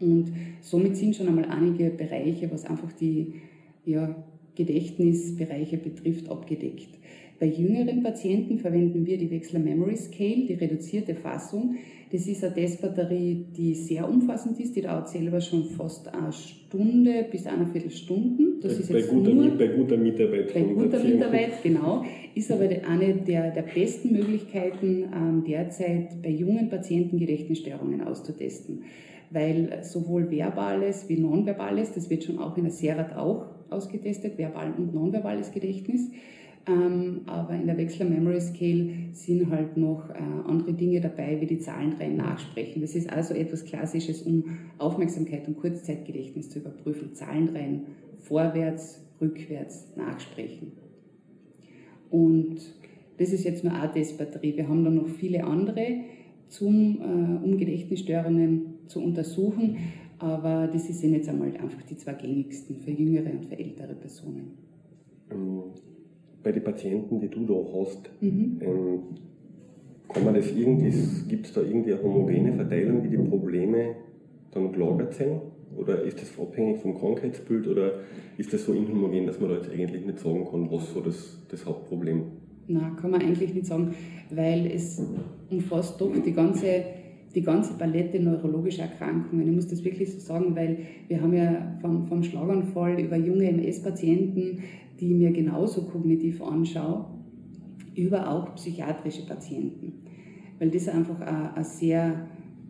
[0.00, 3.34] Und somit sind schon einmal einige Bereiche, was einfach die
[3.84, 4.14] ja,
[4.54, 6.98] Gedächtnisbereiche betrifft, abgedeckt.
[7.40, 11.76] Bei jüngeren Patienten verwenden wir die Wechsler Memory Scale, die reduzierte Fassung.
[12.10, 14.74] Das ist eine Testbatterie, die sehr umfassend ist.
[14.74, 18.58] Die dauert selber schon fast eine Stunde bis eine Viertelstunde.
[18.60, 20.52] Das bei, ist jetzt bei, guter, nur, bei guter Mitarbeit.
[20.52, 22.04] Bei guter Mitarbeit, genau.
[22.34, 28.82] Ist aber eine der, der besten Möglichkeiten, ähm, derzeit bei jungen Patienten Gedächtnisstörungen auszutesten
[29.30, 34.72] weil sowohl verbales wie nonverbales, das wird schon auch in der Serat auch ausgetestet, verbal
[34.76, 36.10] und nonverbales Gedächtnis,
[36.68, 40.14] ähm, aber in der Wechsler Memory Scale sind halt noch äh,
[40.46, 42.82] andere Dinge dabei, wie die Zahlenreihen nachsprechen.
[42.82, 47.14] Das ist also etwas Klassisches, um Aufmerksamkeit und Kurzzeitgedächtnis zu überprüfen.
[47.14, 47.86] Zahlenreihen
[48.18, 50.72] vorwärts, rückwärts nachsprechen.
[52.10, 52.58] Und
[53.18, 54.56] das ist jetzt nur eine Testbatterie.
[54.56, 56.00] Wir haben dann noch viele andere,
[56.48, 59.76] zum, äh, um Gedächtnisstörungen zu untersuchen.
[60.18, 64.52] Aber das sind jetzt einmal einfach die zwei gängigsten für jüngere und für ältere Personen.
[65.30, 65.62] Ähm,
[66.42, 68.58] bei den Patienten, die du da hast, mhm.
[68.60, 68.98] ähm,
[70.08, 70.92] kann man das irgendwie,
[71.28, 73.94] gibt es da irgendwie eine homogene Verteilung, wie die Probleme
[74.50, 75.40] dann gelagert sind?
[75.76, 78.00] Oder ist das abhängig vom Krankheitsbild oder
[78.38, 81.38] ist das so inhomogen, dass man da jetzt eigentlich nicht sagen kann, was so das,
[81.50, 82.22] das Hauptproblem?
[82.68, 83.94] Nein, kann man eigentlich nicht sagen,
[84.30, 85.00] weil es
[85.50, 86.84] umfasst doch die ganze
[87.34, 89.48] die ganze Palette neurologischer Erkrankungen.
[89.48, 93.48] Ich muss das wirklich so sagen, weil wir haben ja vom, vom Schlaganfall über junge
[93.48, 94.62] MS-Patienten,
[94.98, 97.06] die mir genauso kognitiv anschaue,
[97.94, 100.04] über auch psychiatrische Patienten.
[100.58, 102.26] Weil das einfach ein, ein sehr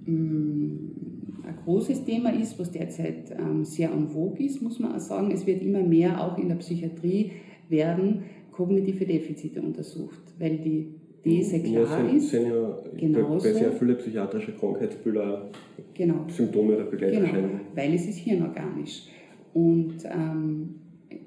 [0.06, 0.98] mm,
[1.46, 5.30] ein großes Thema ist, was derzeit ähm, sehr en vogue ist, muss man auch sagen.
[5.30, 7.32] Es wird immer mehr auch in der Psychiatrie
[7.68, 10.94] werden kognitive Defizite untersucht, weil die
[11.28, 12.30] diese klar ja, sind, ist.
[12.30, 15.50] sind ja genauso, bei sehr viele psychiatrische Krankheitsbilder
[15.94, 17.50] genau, Symptome der Begleiterscheinungen.
[17.50, 19.08] Genau, weil es ist hirnorganisch.
[19.54, 20.74] Und ähm,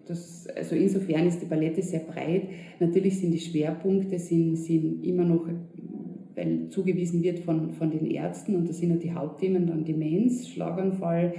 [0.05, 2.43] das, also insofern ist die Palette sehr breit.
[2.79, 5.47] Natürlich sind die Schwerpunkte sind, sind immer noch,
[6.35, 10.47] weil zugewiesen wird von, von den Ärzten, und das sind ja die Hauptthemen dann Demenz,
[10.47, 11.33] Schlaganfall,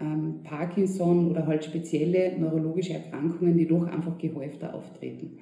[0.00, 5.38] ähm, Parkinson oder halt spezielle neurologische Erkrankungen, die doch einfach gehäufter auftreten.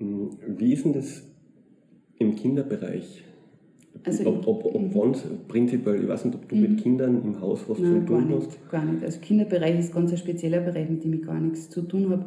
[0.00, 1.22] Hm, wie ist denn das
[2.18, 3.24] im Kinderbereich?
[4.04, 4.94] Also ob, ob, ob mhm.
[4.94, 5.14] wann
[5.48, 6.76] prinzipiell, ich weiß nicht, ob du mit mhm.
[6.76, 8.70] Kindern im Haus was Nein, zu tun gar hast?
[8.70, 9.04] Gar nicht.
[9.04, 12.26] Also Kinderbereich ist ganz ein spezieller Bereich, mit dem ich gar nichts zu tun habe.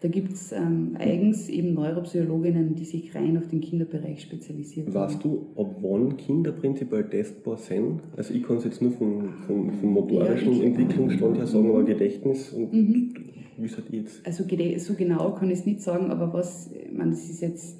[0.00, 4.94] Da gibt es ähm, eigens eben Neuropsychologinnen, die sich rein auf den Kinderbereich spezialisiert haben.
[4.94, 8.02] Weißt du, ab wann Kinder prinzipiell testbar sind?
[8.14, 11.84] Also ich kann es jetzt nur vom, vom, vom motorischen ja, Entwicklungsstand her sagen, aber
[11.84, 13.14] Gedächtnis und mhm.
[13.58, 14.26] Wie seid ihr jetzt?
[14.26, 14.44] Also
[14.78, 17.78] so genau kann ich es nicht sagen, aber was, ich meine, das ist jetzt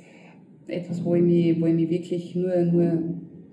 [0.66, 3.02] etwas, wo ich mich, wo ich mich wirklich nur, nur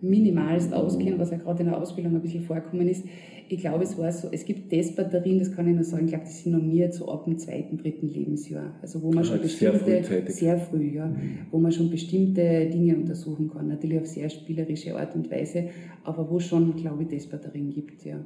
[0.01, 3.05] minimalst auskenne, was ja gerade in der Ausbildung ein bisschen vorkommen ist.
[3.49, 6.25] Ich glaube, es war so, es gibt Testbatterien, das kann ich nur sagen, ich glaube,
[6.25, 8.75] die sind normiert so ab dem zweiten, dritten Lebensjahr.
[8.81, 11.39] Also wo man schon bestimmte, sehr, sehr früh, ja, mhm.
[11.51, 13.67] wo man schon bestimmte Dinge untersuchen kann.
[13.67, 15.65] Natürlich auf sehr spielerische Art und Weise,
[16.03, 18.23] aber wo schon, glaube ich, Testbatterien gibt, ja.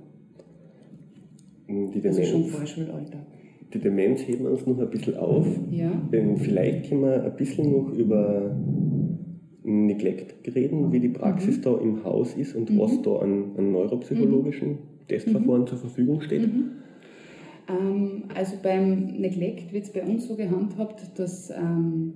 [1.68, 3.26] Die Demenz, also schon Vorschulalter.
[3.76, 5.46] Die Demenz heben wir uns noch ein bisschen auf.
[5.70, 5.92] Ja.
[6.14, 8.56] Ähm, vielleicht können wir ein bisschen noch über
[9.64, 11.62] Neglect reden, wie die Praxis mhm.
[11.62, 12.80] da im Haus ist und mhm.
[12.80, 14.78] was da an, an neuropsychologischen mhm.
[15.10, 15.68] Testverfahren mhm.
[15.68, 16.44] zur Verfügung steht.
[16.44, 16.72] Mhm.
[17.68, 22.14] Ähm, also beim Neglect wird es bei uns so gehandhabt, dass ähm,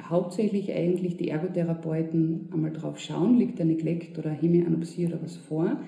[0.00, 5.80] hauptsächlich eigentlich die Ergotherapeuten einmal drauf schauen, liegt der Neglect oder Hemianopsie oder was vor.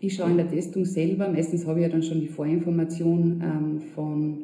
[0.00, 3.80] Ich schaue in der Testung selber, meistens habe ich ja dann schon die Vorinformation ähm,
[3.94, 4.38] von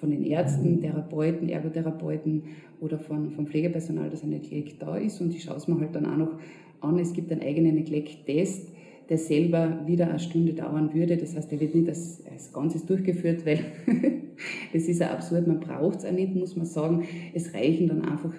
[0.00, 2.42] von den Ärzten, Therapeuten, Ergotherapeuten
[2.80, 5.94] oder von, vom Pflegepersonal, dass ein Neglect da ist und ich schaue es mir halt
[5.94, 6.38] dann auch noch
[6.80, 6.98] an.
[6.98, 8.68] Es gibt einen eigenen Neglect-Test,
[9.10, 11.18] der selber wieder eine Stunde dauern würde.
[11.18, 13.60] Das heißt, er wird nicht als, als Ganzes durchgeführt, weil
[14.72, 17.04] das ist ja absurd, man braucht es auch nicht, muss man sagen.
[17.34, 18.32] Es reichen dann einfach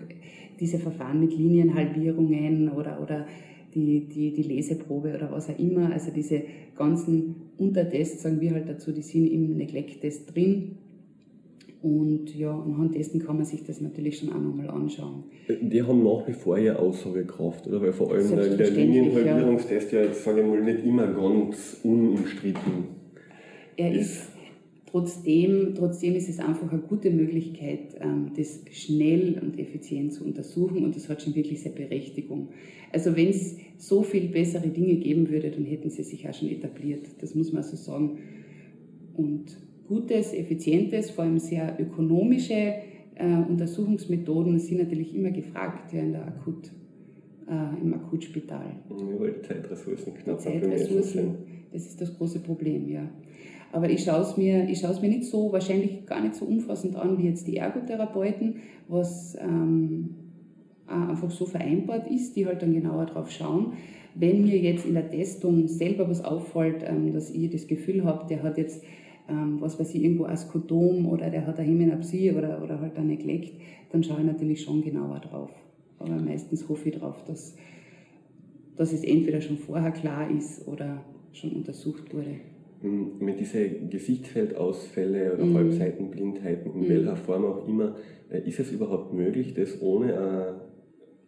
[0.60, 3.28] diese Verfahren mit Linienhalbierungen oder, oder
[3.74, 5.92] die, die, die Leseprobe oder was auch immer.
[5.92, 6.44] Also diese
[6.76, 10.78] ganzen Untertests, sagen wir halt dazu, die sind im Neglect-Test drin.
[11.82, 15.24] Und ja, anhand dessen kann man sich das natürlich schon auch nochmal anschauen.
[15.50, 17.82] Die haben nach wie vor ja Aussagekraft, oder?
[17.82, 23.02] Weil vor allem der Linienhalbierungstest ja, jetzt sage ich mal, nicht immer ganz unumstritten
[23.78, 24.02] er ist.
[24.02, 24.32] ist
[24.92, 30.84] trotzdem, trotzdem ist es einfach eine gute Möglichkeit, ähm, das schnell und effizient zu untersuchen
[30.84, 32.50] und das hat schon wirklich seine Berechtigung.
[32.92, 36.50] Also wenn es so viel bessere Dinge geben würde, dann hätten sie sich auch schon
[36.50, 37.08] etabliert.
[37.22, 38.18] Das muss man so sagen.
[39.16, 42.74] Und gutes, effizientes, vor allem sehr ökonomische
[43.16, 46.72] äh, Untersuchungsmethoden sind natürlich immer gefragt ja, in der Akut,
[47.48, 48.76] äh, im Akutspital.
[48.90, 51.36] Ja, weil die Zeitressourcen knapp die Zeitressourcen,
[51.72, 53.10] das ist das große Problem, ja.
[53.72, 57.28] Aber ich schaue es mir, mir nicht so, wahrscheinlich gar nicht so umfassend an wie
[57.28, 58.58] jetzt die Ergotherapeuten,
[58.88, 60.16] was ähm,
[60.88, 63.74] einfach so vereinbart ist, die halt dann genauer drauf schauen.
[64.14, 68.28] Wenn mir jetzt in der Testung selber was auffällt, ähm, dass ich das Gefühl habe,
[68.28, 68.84] der hat jetzt
[69.32, 73.08] ähm, was weiß ich, irgendwo Askotom oder der hat eine Hämenapsie oder, oder halt ein
[73.08, 73.54] Neglect,
[73.92, 75.52] dann schaue ich natürlich schon genauer drauf.
[76.00, 77.56] Aber meistens hoffe ich darauf, dass,
[78.76, 82.40] dass es entweder schon vorher klar ist oder schon untersucht wurde.
[82.82, 85.56] Hm, mit diese Gesichtsfeldausfälle oder mhm.
[85.56, 86.90] Halbseitenblindheiten, in mhm.
[86.90, 87.96] welcher Form auch immer,
[88.32, 90.18] äh, ist es überhaupt möglich, das ohne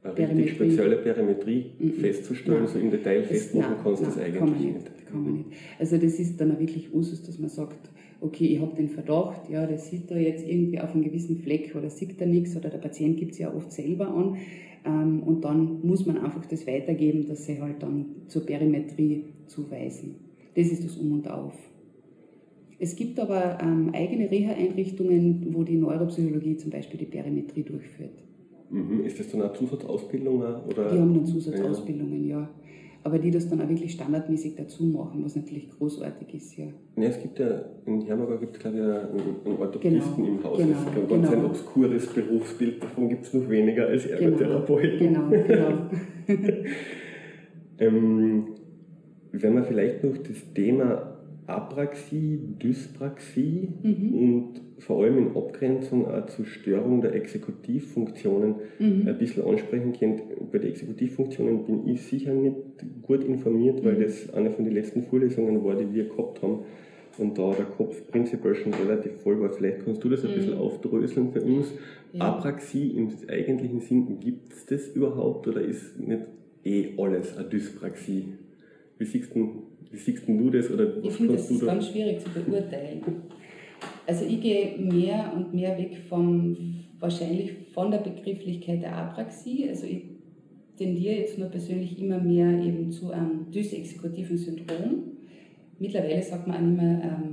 [0.01, 1.93] eine, eine richtig spezielle Perimetrie mhm.
[1.93, 2.67] festzustellen, nein.
[2.67, 4.73] so im Detail festmachen kannst du das eigentlich kann nicht.
[4.73, 5.07] nicht.
[5.07, 5.49] Kann man nicht.
[5.77, 9.47] Also das ist dann auch wirklich Usus, dass man sagt, okay, ich habe den Verdacht,
[9.47, 12.69] ja, der sieht da jetzt irgendwie auf einem gewissen Fleck oder sieht da nichts oder
[12.69, 14.37] der Patient gibt es ja oft selber an
[14.85, 20.32] ähm, und dann muss man einfach das weitergeben, dass sie halt dann zur Perimetrie zuweisen.
[20.55, 21.53] Das ist das Um und Auf.
[22.79, 28.23] Es gibt aber ähm, eigene Reha-Einrichtungen, wo die Neuropsychologie zum Beispiel die Perimetrie durchführt.
[28.69, 29.05] Mhm.
[29.05, 30.37] Ist das dann eine Zusatzausbildung?
[30.39, 30.91] Oder?
[30.91, 32.39] Die haben dann Zusatzausbildungen, ja.
[32.41, 32.49] ja
[33.03, 36.57] aber die das dann auch wirklich standardmäßig dazu machen, was natürlich großartig ist.
[36.57, 40.43] Ja, ja es gibt ja, in Hermagau gibt es glaube ich einen Orthopädisten genau, im
[40.43, 40.57] Haus.
[40.57, 41.31] Genau, das ist ganz genau.
[41.31, 44.99] ein obskures Berufsbild, davon gibt es noch weniger als genau, Ergotherapeuten.
[44.99, 45.89] Genau, genau.
[47.79, 48.45] ähm,
[49.33, 51.17] wenn man vielleicht noch das Thema
[51.47, 54.13] Apraxie, Dyspraxie mhm.
[54.13, 59.07] und vor allem in Abgrenzung auch zur Störung der Exekutivfunktionen mhm.
[59.07, 60.21] ein bisschen ansprechen könnt.
[60.51, 62.55] Bei den Exekutivfunktionen bin ich sicher nicht
[63.01, 64.03] gut informiert, weil mhm.
[64.03, 66.59] das eine von den letzten Vorlesungen war, die wir gehabt haben
[67.17, 69.49] und da der Kopf prinzipiell schon relativ voll war.
[69.49, 70.35] Vielleicht kannst du das ein mhm.
[70.35, 71.73] bisschen aufdröseln für uns.
[72.13, 72.21] Ja.
[72.21, 76.21] Apraxie im eigentlichen Sinn, gibt es das überhaupt oder ist nicht
[76.63, 78.33] eh alles eine Dyspraxie?
[79.03, 80.71] Wie siehst du wie siehst du das?
[80.71, 83.01] Oder ich finde, das ist ganz schwierig zu beurteilen.
[84.07, 86.55] Also ich gehe mehr und mehr weg vom,
[86.99, 89.67] wahrscheinlich von der Begrifflichkeit der Apraxie.
[89.67, 90.03] Also ich
[90.77, 95.03] tendiere jetzt nur persönlich immer mehr eben zu einem dysexekutiven Syndrom.
[95.79, 97.23] Mittlerweile sagt man auch nicht mehr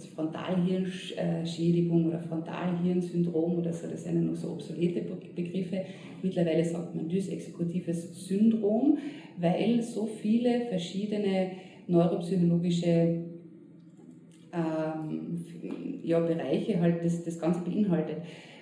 [0.00, 5.02] jetzt Frontalhirnschädigung oder Frontalhirnsyndrom oder so, das sind ja noch so obsolete
[5.34, 5.82] Begriffe.
[6.22, 8.98] Mittlerweile sagt man dysexekutives Syndrom,
[9.38, 11.52] weil so viele verschiedene
[11.86, 13.24] neuropsychologische
[14.52, 15.44] ähm,
[16.02, 18.18] ja, Bereiche halt das, das Ganze beinhaltet.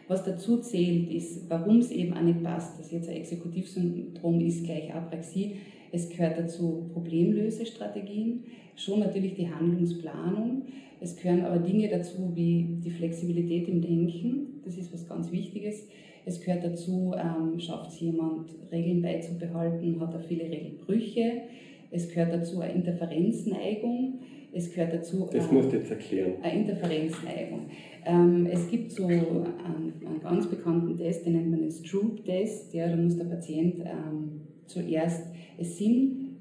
[0.07, 4.64] Was dazu zählt, ist, warum es eben auch nicht passt, dass jetzt ein Exekutivsyndrom ist
[4.64, 5.57] gleich Apraxie.
[5.92, 8.44] Es gehört dazu Problemlösestrategien,
[8.77, 10.62] schon natürlich die Handlungsplanung.
[11.00, 15.87] Es gehören aber Dinge dazu wie die Flexibilität im Denken, das ist was ganz Wichtiges.
[16.24, 21.42] Es gehört dazu, ähm, schafft es jemand, Regeln beizubehalten, hat er viele Regelbrüche
[21.90, 24.20] es gehört dazu eine Interferenzneigung.
[24.52, 25.28] Es gehört dazu.
[25.32, 26.34] Das musst du jetzt erklären.
[26.42, 27.66] Eine Interferenzneigung.
[28.04, 32.72] Ähm, es gibt so einen, einen, ganz bekannten Test, den nennt man den Stroop-Test.
[32.74, 35.26] Ja, da muss der Patient ähm, zuerst,
[35.58, 36.38] es sind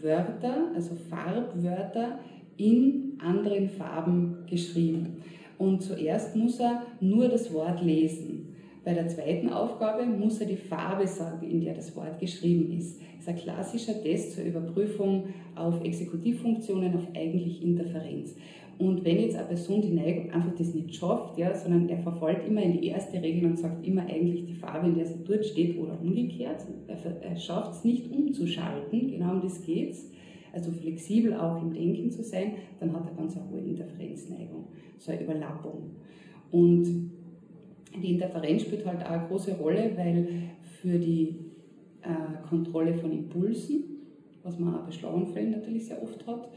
[0.00, 2.20] Wörter, also Farbwörter
[2.56, 5.22] in anderen Farben geschrieben.
[5.58, 8.54] Und zuerst muss er nur das Wort lesen.
[8.84, 13.00] Bei der zweiten Aufgabe muss er die Farbe sagen, in der das Wort geschrieben ist.
[13.00, 18.34] Das ist ein klassischer Test zur Überprüfung auf Exekutivfunktionen, auf eigentlich Interferenz.
[18.78, 22.48] Und wenn jetzt eine Person die Neigung einfach das nicht schafft, ja, sondern er verfolgt
[22.48, 25.44] immer in die erste Regel und sagt immer eigentlich die Farbe, in der sie dort
[25.44, 30.10] steht oder umgekehrt, er, er schafft es nicht umzuschalten, genau um das geht es,
[30.52, 34.66] also flexibel auch im Denken zu sein, dann hat er ganz eine hohe Interferenzneigung,
[34.98, 35.90] so eine Überlappung.
[36.50, 37.10] Und
[38.02, 40.28] die Interferenz spielt halt auch eine große Rolle, weil
[40.80, 41.36] für die
[42.02, 43.92] äh, Kontrolle von Impulsen
[44.42, 46.48] was man auch bei Schlaganfällen natürlich sehr oft hat.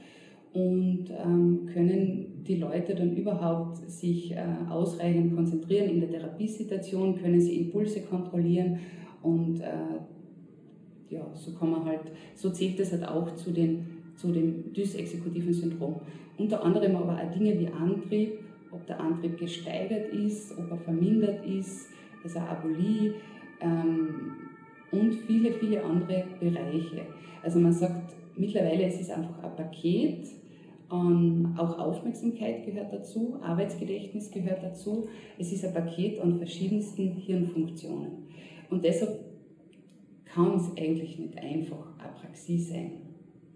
[0.54, 4.38] Und ähm, können die Leute dann überhaupt sich äh,
[4.70, 8.80] ausreichend konzentrieren in der Therapiesituation, können sie Impulse kontrollieren
[9.22, 9.66] und äh,
[11.10, 12.02] ja, so kann man halt,
[12.34, 16.02] so zählt das halt auch zu, den, zu dem dysexekutiven Syndrom.
[16.38, 18.40] Unter anderem aber auch Dinge wie Antrieb,
[18.72, 21.88] ob der Antrieb gesteigert ist, ob er vermindert ist,
[22.24, 23.14] also Abolie
[23.62, 24.34] ähm,
[24.92, 27.02] und viele, viele andere Bereiche.
[27.44, 30.28] Also man sagt mittlerweile, es ist einfach ein Paket,
[30.90, 35.08] an, auch Aufmerksamkeit gehört dazu, Arbeitsgedächtnis gehört dazu.
[35.38, 38.28] Es ist ein Paket an verschiedensten Hirnfunktionen.
[38.70, 39.20] Und deshalb
[40.36, 42.92] kann es eigentlich nicht einfach Apraxie sein.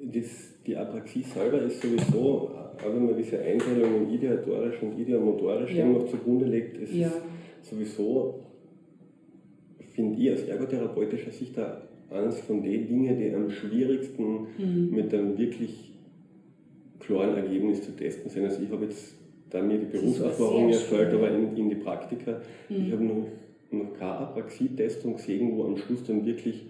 [0.02, 5.74] Das, die Apraxie selber ist sowieso, auch wenn man diese Einteilung in ideatorisch und ideomotorisch
[5.74, 5.86] ja.
[5.86, 7.12] noch zugrunde legt, ist ja.
[7.62, 8.40] sowieso,
[9.94, 11.56] finde ich aus ergotherapeutischer Sicht
[12.10, 14.90] eines von den Dingen, die am schwierigsten mhm.
[14.92, 15.92] mit einem wirklich
[17.00, 18.46] klaren Ergebnis zu testen sind.
[18.46, 19.16] Also ich habe jetzt
[19.50, 22.40] da mir die Berufserfahrung erfolgt, aber in, in die Praktika,
[22.70, 22.86] mhm.
[22.86, 23.28] ich habe noch
[23.72, 26.66] noch keine Apraxie-Testung gesehen, wo am Schluss dann wirklich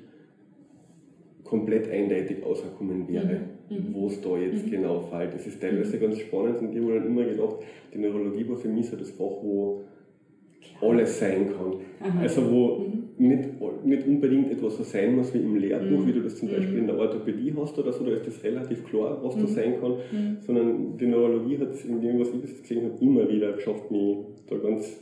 [1.44, 3.76] komplett eindeutig ausgekommen wäre, mhm.
[3.76, 3.94] mhm.
[3.94, 4.72] wo es da jetzt mhm.
[4.72, 5.34] genau fällt.
[5.34, 6.02] Das ist teilweise mhm.
[6.02, 7.58] ganz spannend und ich habe dann immer gedacht,
[7.94, 9.82] die Neurologie war für mich so das Fach, wo
[10.78, 10.92] Klar.
[10.92, 11.74] alles sein kann.
[12.02, 12.22] Aha.
[12.22, 13.28] Also wo mhm.
[13.28, 13.50] nicht,
[13.84, 16.08] nicht unbedingt etwas so sein muss wie im Lehrbuch, mhm.
[16.08, 18.86] wie du das zum Beispiel in der Orthopädie hast oder so, da ist das relativ
[18.86, 19.96] klar, was da sein kann,
[20.42, 23.90] sondern die Neurologie hat es in dem, was ich bis gesehen habe, immer wieder geschafft,
[23.90, 25.02] mich da ganz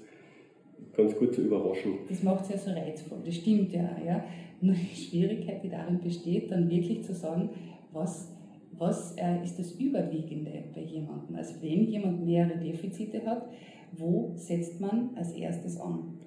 [0.97, 1.93] ganz gut zu überraschen.
[2.09, 4.23] Das macht es ja so reizvoll, das stimmt ja, ja.
[4.59, 7.49] Nur die Schwierigkeit, die darin besteht, dann wirklich zu sagen,
[7.93, 8.35] was,
[8.71, 11.35] was äh, ist das Überwiegende bei jemandem?
[11.35, 13.47] Also wenn jemand mehrere Defizite hat,
[13.95, 16.17] wo setzt man als erstes an?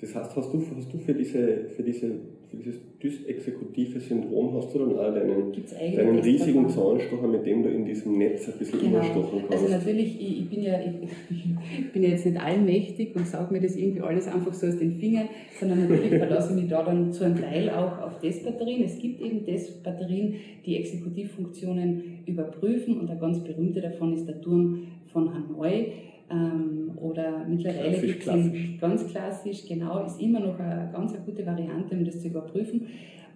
[0.00, 2.10] Das heißt, hast du, hast du für, diese, für diese
[2.52, 5.52] dieses dysexekutive Syndrom hast du dann auch deinen,
[5.96, 8.96] deinen riesigen Zahnstocher, mit dem du in diesem Netz ein bisschen genau.
[8.96, 9.64] überstochen kannst.
[9.64, 11.08] Also natürlich, ich, ich bin ja ich,
[11.78, 14.78] ich, bin ja jetzt nicht allmächtig und sage mir das irgendwie alles einfach so aus
[14.78, 18.84] den Fingern, sondern natürlich verlasse ich mich da dann zu einem Teil auch auf Testbatterien.
[18.84, 20.34] Es gibt eben Testbatterien,
[20.66, 25.92] die Exekutivfunktionen überprüfen und ein ganz berühmter davon ist der Turm von Hanoi
[26.30, 31.44] ähm, oder mittlerweile gibt es ganz klassisch, genau, ist immer noch eine ganz eine gute
[31.44, 32.86] Variante, um das zu überprüfen.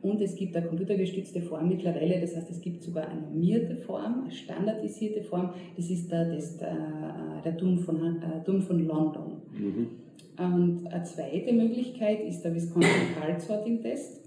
[0.02, 4.24] Und es gibt eine computergestützte Form mittlerweile, das heißt, es gibt sogar eine normierte Form,
[4.24, 8.87] eine standardisierte Form, das ist der, das, der, äh, der Turm, von, äh, Turm von
[8.87, 9.40] London.
[9.59, 9.87] Mhm.
[10.37, 14.23] Und eine zweite Möglichkeit ist der Wisconsin Card Sorting Test.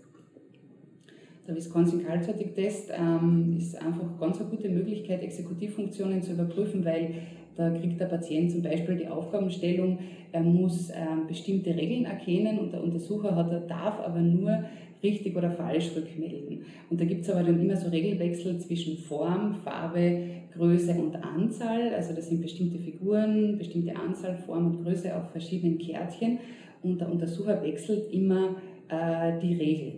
[1.47, 6.83] Der Wisconsin Card Sorting Test ähm, ist einfach ganz eine gute Möglichkeit, Exekutivfunktionen zu überprüfen,
[6.83, 7.13] weil
[7.55, 9.97] da kriegt der Patient zum Beispiel die Aufgabenstellung,
[10.33, 14.65] er muss ähm, bestimmte Regeln erkennen und der Untersucher hat, er darf aber nur
[15.01, 16.65] richtig oder falsch rückmelden.
[16.89, 21.93] Und da gibt es aber dann immer so Regelwechsel zwischen Form, Farbe, Größe und Anzahl.
[21.95, 26.39] Also das sind bestimmte Figuren, bestimmte Anzahl, Form und Größe auf verschiedenen Kärtchen
[26.83, 28.57] und der Untersucher wechselt immer
[28.89, 29.93] äh, die Regel.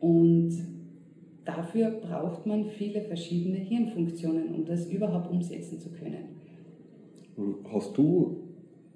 [0.00, 0.71] Und
[1.44, 6.40] dafür braucht man viele verschiedene Hirnfunktionen, um das überhaupt umsetzen zu können.
[7.72, 8.42] Hast du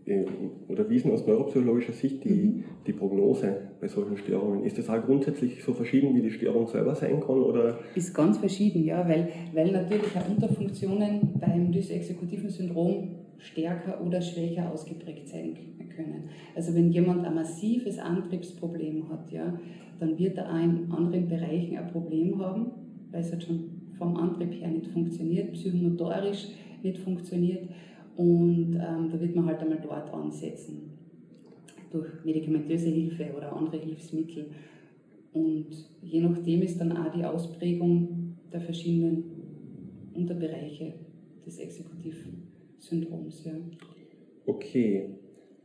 [0.06, 0.24] äh,
[0.68, 2.64] oder wie ist denn aus neuropsychologischer Sicht die, mhm.
[2.86, 4.64] die Prognose bei solchen Störungen?
[4.64, 7.42] Ist das auch grundsätzlich so verschieden, wie die Störung selber sein kann?
[7.42, 7.78] Oder?
[7.94, 14.72] Ist ganz verschieden, ja, weil, weil natürlich auch Unterfunktionen beim dysexekutiven Syndrom stärker oder schwächer
[14.72, 15.56] ausgeprägt sein
[15.94, 16.30] können.
[16.54, 19.58] Also wenn jemand ein massives Antriebsproblem hat, ja,
[19.98, 22.66] dann wird er auch in anderen Bereichen ein Problem haben,
[23.10, 26.48] weil es halt schon vom Antrieb her nicht funktioniert, psychomotorisch
[26.82, 27.68] nicht funktioniert.
[28.16, 30.90] Und ähm, da wird man halt einmal dort ansetzen,
[31.90, 34.46] durch medikamentöse Hilfe oder andere Hilfsmittel.
[35.32, 35.66] Und
[36.02, 39.24] je nachdem ist dann auch die Ausprägung der verschiedenen
[40.14, 40.94] Unterbereiche
[41.44, 43.44] des Exekutivsyndroms.
[43.44, 43.52] Ja.
[44.46, 45.10] Okay,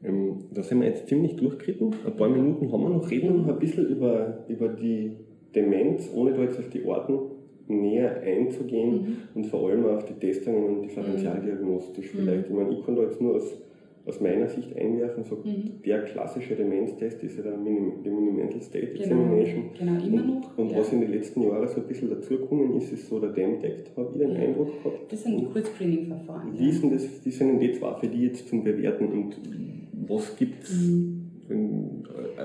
[0.04, 1.94] ähm, da sind wir jetzt ziemlich durchgeritten.
[2.06, 3.10] Ein paar Minuten haben wir noch.
[3.10, 5.12] Reden wir noch ein bisschen über, über die
[5.56, 7.20] Demenz, ohne da jetzt auf die Orten
[7.68, 9.18] näher einzugehen mhm.
[9.36, 12.18] und vor allem auf die Testungen und differentialdiagnostisch mhm.
[12.18, 12.50] vielleicht.
[12.50, 13.58] Ich meine, ich kann da jetzt nur aus,
[14.06, 15.82] aus meiner Sicht einwerfen, so mhm.
[15.86, 19.04] der klassische Demenztest ist ja der Minim, die Minimental State genau.
[19.04, 19.64] Examination.
[19.78, 20.58] Genau, immer noch.
[20.58, 20.80] Und, und ja.
[20.80, 24.10] was in den letzten Jahren so ein bisschen dazugekommen ist, ist so der DEMDECT, habe
[24.14, 24.40] ich den ja.
[24.40, 25.12] Eindruck gehabt.
[25.12, 26.58] Das sind die Kurzscreening-Verfahren.
[26.58, 26.72] Wie ja.
[26.72, 29.38] sind das, die sind die zwei für die jetzt zum Bewerten und
[30.08, 30.88] was gibt es?
[30.88, 31.18] Mhm.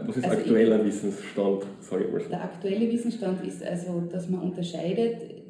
[0.07, 2.29] Was ist also aktueller ich, Wissensstand, sage ich mal so?
[2.29, 5.46] Der aktuelle Wissensstand ist also, dass man unterscheidet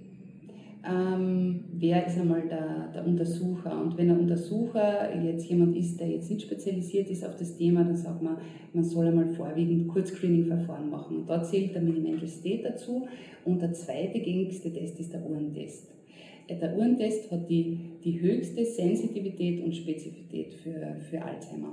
[0.88, 3.80] ähm, wer ist einmal der, der, Untersucher.
[3.80, 7.84] Und wenn ein Untersucher jetzt jemand ist, der jetzt nicht spezialisiert ist auf das Thema,
[7.84, 8.36] dann sagt man,
[8.72, 11.18] man soll einmal vorwiegend Kurzscreening-Verfahren machen.
[11.18, 13.06] Und da zählt der Minimental State dazu.
[13.44, 15.90] Und der zweite gängigste Test ist der Uhrentest.
[16.46, 21.72] Äh, der Uhrentest hat die, die höchste Sensitivität und Spezifität für, für Alzheimer.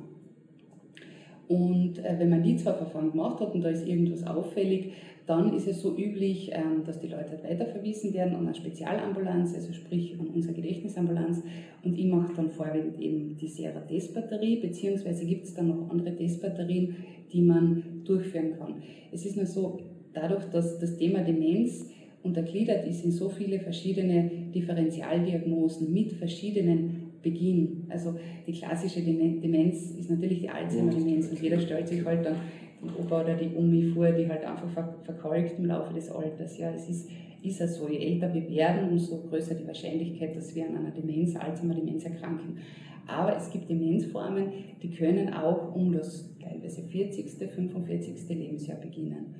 [1.47, 4.93] Und äh, wenn man die zwei Verfahren gemacht hat und da ist irgendwas auffällig,
[5.25, 9.71] dann ist es so üblich, ähm, dass die Leute weiterverwiesen werden an eine Spezialambulanz, also
[9.71, 11.43] sprich an unsere Gedächtnisambulanz.
[11.83, 16.95] Und ich mache dann vorwiegend eben die Sera-Testbatterie, beziehungsweise gibt es dann noch andere Testbatterien,
[17.31, 18.75] die man durchführen kann.
[19.11, 19.79] Es ist nur so,
[20.13, 21.89] dadurch, dass das Thema Demenz
[22.23, 27.85] untergliedert ist in so viele verschiedene Differentialdiagnosen mit verschiedenen Beginn.
[27.89, 28.15] Also
[28.47, 32.35] die klassische Demenz ist natürlich die Alzheimer-Demenz und jeder stellt sich halt dann
[32.83, 34.69] den Opa oder die Omi vor, die halt einfach
[35.03, 36.57] verkalkt im Laufe des Alters.
[36.57, 37.09] Ja, es ist,
[37.41, 40.91] ist ja so, je älter wir werden, umso größer die Wahrscheinlichkeit, dass wir an einer
[40.91, 42.57] Demenz, Alzheimer-Demenz erkranken.
[43.05, 44.45] Aber es gibt Demenzformen,
[44.81, 48.29] die können auch um das teilweise 40., 45.
[48.29, 49.35] Lebensjahr beginnen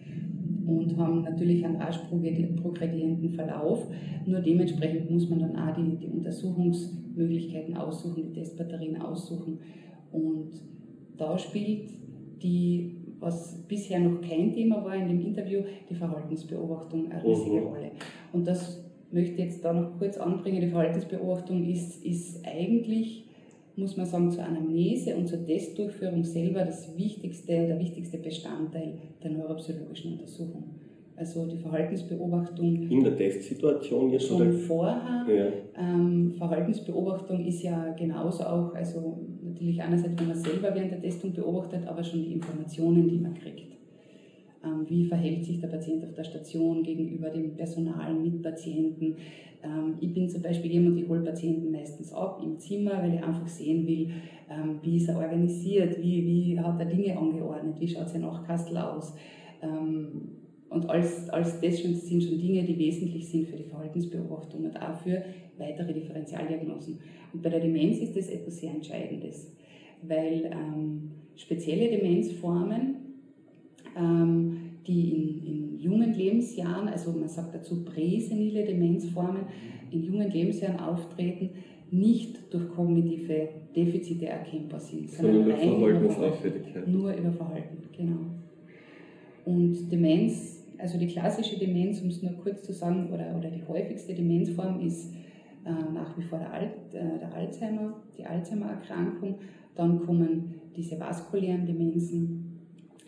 [0.65, 3.87] und haben natürlich einen rasch progredienten Verlauf.
[4.25, 9.59] Nur dementsprechend muss man dann auch die, die Untersuchungsmöglichkeiten aussuchen, die Testbatterien aussuchen.
[10.11, 10.51] Und
[11.17, 11.89] da spielt
[12.41, 17.67] die, was bisher noch kein Thema war in dem Interview, die Verhaltensbeobachtung eine riesige mhm.
[17.67, 17.91] Rolle.
[18.31, 20.61] Und das möchte ich jetzt da noch kurz anbringen.
[20.61, 23.23] Die Verhaltensbeobachtung ist, ist eigentlich
[23.75, 28.93] muss man sagen, zur Anamnese und zur Testdurchführung selber das wichtigste, der wichtigste Bestandteil
[29.23, 30.63] der neuropsychologischen Untersuchung.
[31.15, 32.89] Also die Verhaltensbeobachtung.
[32.89, 34.51] In der Testsituation jetzt schon oder?
[34.51, 35.25] vorher.
[35.27, 35.47] Ja.
[35.77, 39.19] Ähm, Verhaltensbeobachtung ist ja genauso auch, also
[39.53, 43.33] natürlich einerseits, wenn man selber während der Testung beobachtet, aber schon die Informationen, die man
[43.33, 43.73] kriegt.
[44.63, 49.15] Ähm, wie verhält sich der Patient auf der Station gegenüber dem Personal, Mitpatienten,
[49.63, 53.23] ähm, ich bin zum Beispiel jemand, ich hole Patienten meistens ab im Zimmer, weil ich
[53.23, 54.09] einfach sehen will,
[54.49, 58.77] ähm, wie ist er organisiert, wie, wie hat er Dinge angeordnet, wie schaut sein Nachkastel
[58.77, 59.13] aus.
[60.69, 64.95] Und alles, alles das sind schon Dinge, die wesentlich sind für die Verhaltensbeobachtung und auch
[64.95, 65.23] für
[65.57, 66.99] weitere Differentialdiagnosen.
[67.33, 69.51] Und bei der Demenz ist das etwas sehr Entscheidendes,
[70.01, 72.95] weil ähm, spezielle Demenzformen
[73.95, 79.43] ähm, die in, in jungen Lebensjahren, also man sagt dazu präsenile Demenzformen,
[79.91, 81.51] in jungen Lebensjahren auftreten,
[81.91, 86.91] nicht durch kognitive Defizite erkennbar sind, sondern rein über Verhalten.
[86.91, 88.19] Nur über Verhalten, genau.
[89.45, 93.61] Und Demenz, also die klassische Demenz, um es nur kurz zu sagen, oder, oder die
[93.67, 95.13] häufigste Demenzform ist
[95.93, 99.35] nach wie vor der, Alt, äh, der Alzheimer, die Alzheimer-Erkrankung.
[99.75, 102.59] Dann kommen diese vaskulären Demenzen,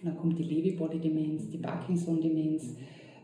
[0.03, 2.75] dann kommt die Lewy-Body-Demenz, die Parkinson-Demenz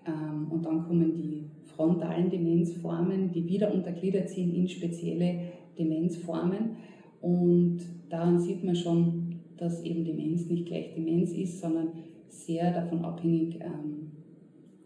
[0.07, 5.39] ähm, und dann kommen die frontalen Demenzformen, die wieder untergliedert sind in spezielle
[5.77, 6.77] Demenzformen.
[7.21, 7.79] Und
[8.09, 11.89] daran sieht man schon, dass eben Demenz nicht gleich Demenz ist, sondern
[12.29, 14.11] sehr davon abhängig, ähm,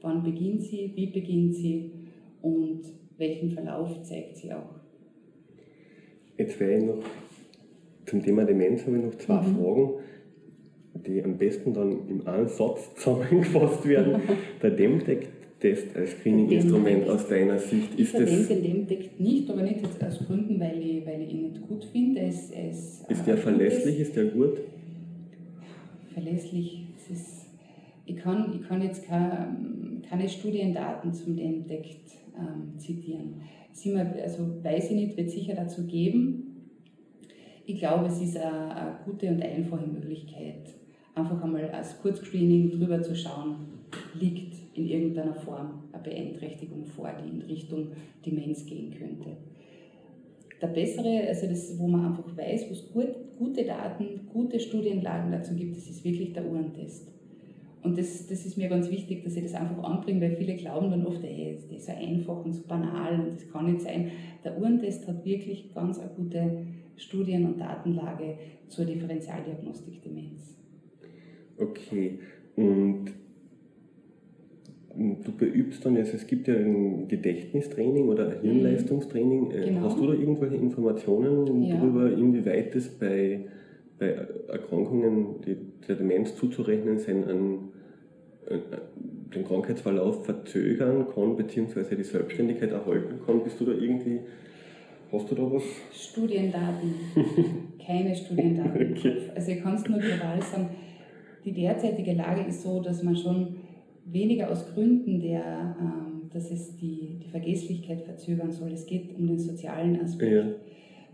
[0.01, 1.91] wann beginnt sie, wie beginnt sie
[2.41, 2.81] und
[3.17, 4.75] welchen Verlauf zeigt sie auch.
[6.37, 7.03] Jetzt wäre ich noch
[8.05, 9.55] zum Thema Demenz habe ich noch zwei mhm.
[9.55, 9.93] Fragen
[11.05, 14.21] die am besten dann im einen Satz zusammengefasst werden.
[14.61, 18.21] Der Demtec-Test als Screening-Instrument aus deiner Sicht ist das.
[18.21, 21.51] Ich verwende den Demtec nicht, aber nicht jetzt aus Gründen, weil ich, weil ich ihn
[21.51, 22.21] nicht gut finde.
[22.21, 23.99] Es, es, ist der verlässlich?
[23.99, 24.59] Ist der gut?
[26.13, 26.87] Verlässlich.
[27.11, 27.45] Ist,
[28.05, 29.05] ich, kann, ich kann jetzt
[30.09, 31.97] keine, keine Studiendaten zum Demtec
[32.37, 33.41] ähm, zitieren.
[33.83, 36.71] Wir, also weiß ich nicht, wird sicher dazu geben.
[37.65, 40.75] Ich glaube, es ist eine, eine gute und einfache Möglichkeit,
[41.15, 43.55] einfach einmal als Kurzscreening drüber zu schauen,
[44.19, 47.87] liegt in irgendeiner Form eine Beeinträchtigung vor, die in Richtung
[48.25, 49.37] Demenz gehen könnte.
[50.61, 55.31] Der bessere, also das, wo man einfach weiß, wo es gut, gute Daten, gute Studienlagen
[55.31, 57.14] dazu gibt, das ist wirklich der Uhrentest.
[57.85, 60.89] Und das, das ist mir ganz wichtig, dass ich das einfach anbringe, weil viele glauben
[60.89, 64.11] dann oft, ey, das ist so einfach und so banal und das kann nicht sein.
[64.43, 66.65] Der Uhrentest hat wirklich ganz eine gute
[66.97, 70.57] Studien- und Datenlage zur Differentialdiagnostik Demenz.
[71.57, 72.19] Okay.
[72.55, 73.11] Und
[74.97, 79.51] du beübst dann, also es gibt ja ein Gedächtnistraining oder ein Hirnleistungstraining.
[79.51, 79.81] Äh, genau.
[79.81, 81.77] Hast du da irgendwelche Informationen ja.
[81.77, 83.41] darüber, inwieweit es bei,
[83.99, 85.57] bei Erkrankungen, die
[85.87, 87.69] der Demenz zuzurechnen sind, an,
[88.49, 93.43] den Krankheitsverlauf verzögern kann, beziehungsweise die Selbstständigkeit erhalten kann?
[93.43, 94.19] Bist du da irgendwie,
[95.11, 95.63] hast du da was?
[95.91, 96.93] Studiendaten.
[97.85, 98.95] Keine Studiendaten.
[98.97, 99.17] Okay.
[99.35, 100.69] Also ich kann es nur global sagen,
[101.43, 103.55] die derzeitige Lage ist so, dass man schon
[104.05, 108.73] weniger aus Gründen der ähm, dass es die, die Vergesslichkeit verzögern soll.
[108.73, 110.33] Es geht um den sozialen Aspekt.
[110.33, 110.45] Ja.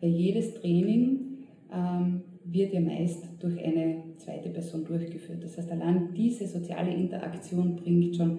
[0.01, 5.43] Weil jedes Training ähm, wird ja meist durch eine zweite Person durchgeführt.
[5.43, 8.37] Das heißt, allein diese soziale Interaktion bringt schon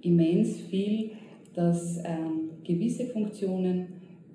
[0.00, 1.10] immens viel,
[1.54, 3.86] dass ähm, gewisse Funktionen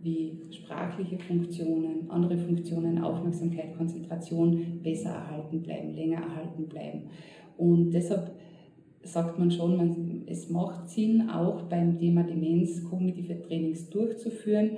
[0.02, 7.02] wie sprachliche Funktionen, andere Funktionen, Aufmerksamkeit, Konzentration besser erhalten bleiben, länger erhalten bleiben.
[7.58, 8.32] Und deshalb
[9.04, 14.78] sagt man schon, man, es macht Sinn, auch beim Thema Demenz kognitive Trainings durchzuführen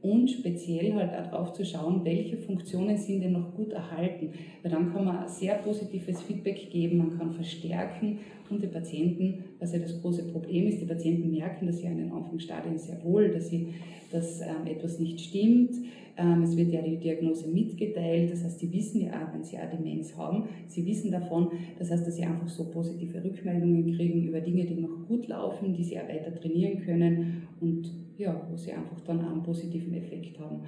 [0.00, 4.32] und speziell halt auch darauf zu schauen, welche Funktionen sind denn noch gut erhalten.
[4.62, 8.20] Weil dann kann man sehr positives Feedback geben, man kann verstärken
[8.50, 11.98] und die Patienten, was ja das große Problem ist, die Patienten merken das ja in
[11.98, 13.68] den Anfangsstadien sehr wohl, dass, sie,
[14.10, 15.70] dass ähm, etwas nicht stimmt.
[16.16, 19.56] Ähm, es wird ja die Diagnose mitgeteilt, das heißt, sie wissen ja auch, wenn sie
[19.56, 24.26] auch Demenz haben, sie wissen davon, das heißt, dass sie einfach so positive Rückmeldungen kriegen
[24.26, 28.56] über Dinge, die noch gut laufen, die sie auch weiter trainieren können und ja, wo
[28.56, 30.62] sie einfach dann auch einen positiven Effekt haben.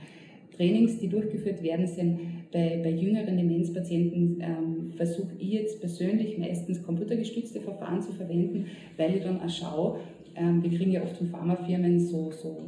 [0.57, 2.19] Trainings, die durchgeführt werden, sind
[2.53, 9.17] bei, bei jüngeren Demenzpatienten, ähm, versuche ich jetzt persönlich meistens computergestützte Verfahren zu verwenden, weil
[9.17, 9.99] ich dann auch schaue,
[10.37, 12.59] ähm, wir kriegen ja oft von Pharmafirmen so, so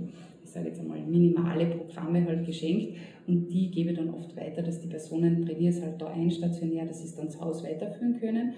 [0.44, 4.62] ich sage jetzt einmal, minimale Programme halt geschenkt und die gebe ich dann oft weiter,
[4.62, 8.18] dass die Personen trainieren es halt da einstationär, dass sie es dann zu Hause weiterführen
[8.20, 8.52] können.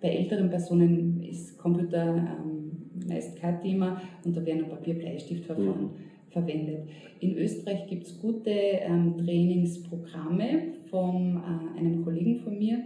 [0.00, 2.70] Bei älteren Personen ist Computer ähm,
[3.08, 6.09] meist kein Thema und da werden ein Papier-Bleistiftverfahren mhm.
[6.30, 6.88] Verwendet.
[7.20, 12.82] In Österreich gibt es gute ähm, Trainingsprogramme von äh, einem Kollegen von mir,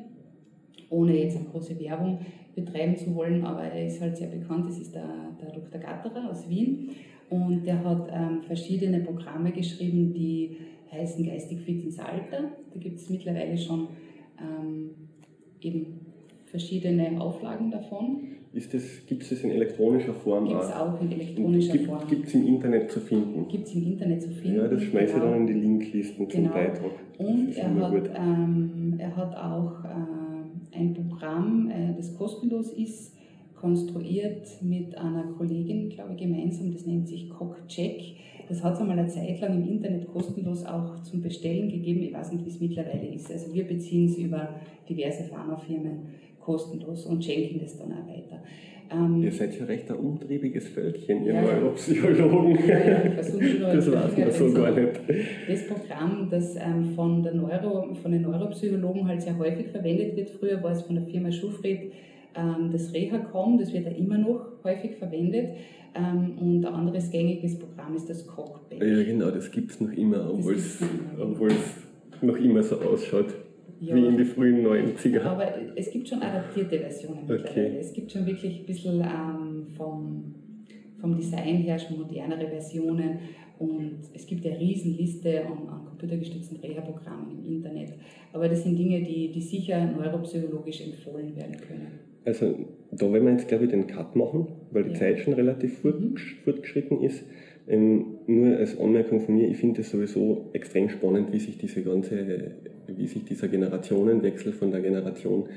[0.91, 2.19] ohne jetzt eine große Werbung
[2.55, 5.81] betreiben zu wollen, aber er ist halt sehr bekannt, das ist der, der Dr.
[5.81, 6.91] Gatterer aus Wien
[7.31, 10.57] und der hat ähm, verschiedene Programme geschrieben, die
[10.93, 12.53] heißen Geistig fit ins Alter.
[12.73, 13.89] Da gibt es mittlerweile schon
[14.41, 14.91] ähm,
[15.61, 16.01] eben
[16.45, 18.29] verschiedene Auflagen davon.
[18.55, 20.47] Gibt es das in elektronischer Form?
[20.47, 22.09] Gibt es auch in elektronischer gibt, Form.
[22.09, 23.49] Gibt es im Internet zu finden?
[23.49, 24.57] Gibt es im Internet zu finden.
[24.59, 25.27] Ja, das schmeiße genau.
[25.27, 26.55] ich dann in die Linklisten zum genau.
[26.55, 26.91] Beitrag.
[27.19, 33.17] Und er hat, ähm, er hat auch äh, ein Programm, äh, das kostenlos ist,
[33.57, 38.17] konstruiert mit einer Kollegin, glaube ich, gemeinsam, das nennt sich CockCheck.
[38.49, 42.03] Das hat es einmal eine Zeit lang im Internet kostenlos auch zum Bestellen gegeben.
[42.03, 43.33] Ich weiß nicht, wie es mittlerweile ist.
[43.33, 44.51] Also wir beziehen es über
[44.89, 48.43] diverse Pharmafirmen kostenlos und schenken das dann auch weiter.
[48.95, 52.59] Ähm, ihr seid ja recht ein umtriebiges Völkchen, ihr ja, Neuropsychologen.
[52.67, 55.01] Ja, ja, das weiß man so gar nicht.
[55.49, 60.31] Das Programm, das ähm, von, der Neuro, von den Neuropsychologen halt sehr häufig verwendet wird,
[60.31, 61.93] früher war es von der Firma Schufried
[62.37, 65.51] ähm, das Reha-Com, das wird ja immer noch häufig verwendet.
[65.95, 68.83] Ähm, und ein anderes gängiges Programm ist das Cockback.
[68.83, 70.81] Ja, genau, das gibt es noch immer, obwohl es
[72.21, 73.27] noch immer so ausschaut.
[73.81, 73.95] Ja.
[73.95, 75.23] Wie in die frühen 90er.
[75.23, 77.67] Aber es gibt schon adaptierte Versionen mittlerweile.
[77.67, 77.77] Okay.
[77.81, 80.35] Es gibt schon wirklich ein bisschen ähm, vom,
[81.01, 83.19] vom Design her schon modernere Versionen.
[83.59, 87.95] Und es gibt eine Riesenliste an, an computergestützten Reha-Programmen im Internet.
[88.33, 92.01] Aber das sind Dinge, die, die sicher neuropsychologisch empfohlen werden können.
[92.25, 92.55] Also
[92.91, 94.97] da werden wir jetzt, glaube ich, den Cut machen, weil die ja.
[94.97, 96.17] Zeit schon relativ mhm.
[96.45, 97.25] fortgeschritten ist.
[97.67, 101.83] Ähm, nur als Anmerkung von mir, ich finde es sowieso extrem spannend, wie sich diese
[101.83, 102.53] ganze,
[102.89, 105.49] wie sich dieser Generationenwechsel von der Generation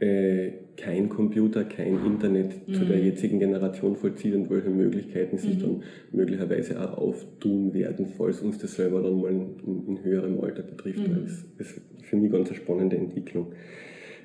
[0.00, 2.72] äh, kein Computer, kein Internet mhm.
[2.72, 5.60] zu der jetzigen Generation vollzieht und welche Möglichkeiten sich mhm.
[5.60, 5.82] dann
[6.12, 11.06] möglicherweise auch auftun werden, falls uns das selber dann mal in, in höherem Alter betrifft.
[11.06, 11.24] Mhm.
[11.24, 13.48] Das ist für mich ganz eine spannende Entwicklung.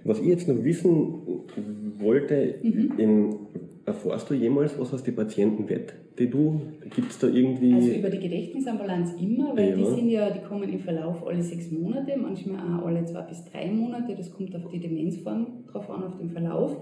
[0.05, 1.43] Was ich jetzt noch wissen
[1.97, 2.91] wollte, mhm.
[2.97, 3.35] in,
[3.85, 6.59] erfährst du jemals was aus den Patientenwett, die du,
[6.95, 7.73] gibt es da irgendwie...
[7.73, 9.75] Also über die Gedächtnisambulanz immer, weil ja.
[9.75, 13.45] die sind ja, die kommen im Verlauf alle sechs Monate, manchmal auch alle zwei bis
[13.45, 16.77] drei Monate, das kommt auf die Demenzform drauf an, auf den Verlauf.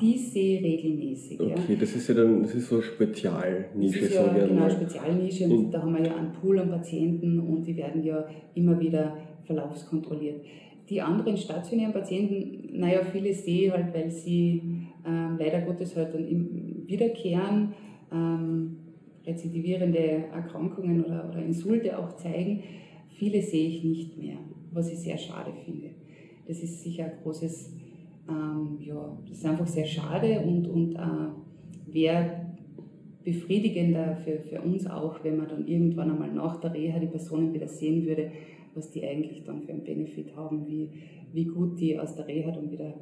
[0.00, 1.40] Die sehe ich regelmäßig.
[1.40, 1.74] Okay, ja.
[1.80, 4.00] das ist ja dann, das ist so Spezialnische.
[4.00, 7.40] Das ist ja, genau, Spezialnische und, und da haben wir ja einen Pool an Patienten
[7.40, 10.42] und die werden ja immer wieder verlaufskontrolliert.
[10.88, 16.14] Die anderen stationären Patienten, naja, viele sehe ich halt, weil sie ähm, leider Gottes halt
[16.14, 16.26] dann
[16.86, 17.74] wiederkehren,
[18.12, 18.76] ähm,
[19.26, 19.98] rezidivierende
[20.32, 22.62] Erkrankungen oder, oder Insulte auch zeigen.
[23.08, 24.36] Viele sehe ich nicht mehr,
[24.70, 25.90] was ich sehr schade finde.
[26.46, 27.74] Das ist sicher ein großes,
[28.28, 32.46] ähm, ja, das ist einfach sehr schade und, und äh, wäre
[33.24, 37.52] befriedigender für, für uns auch, wenn man dann irgendwann einmal nach der Reha die Personen
[37.52, 38.30] wieder sehen würde,
[38.76, 40.90] was die eigentlich dann für einen Benefit haben, wie,
[41.32, 42.94] wie gut die aus der Reha dann wieder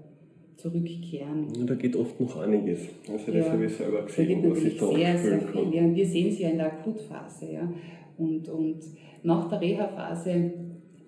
[0.56, 1.48] zurückkehren.
[1.58, 2.80] Ja, da geht oft noch einiges.
[3.10, 5.74] Also das ja, habe ich selber gesehen, da was ich da sehr, sehr viel.
[5.74, 7.52] Ja, wir sehen sie ja in der Akutphase.
[7.52, 7.72] Ja.
[8.16, 8.78] Und, und
[9.22, 10.52] nach der Reha-Phase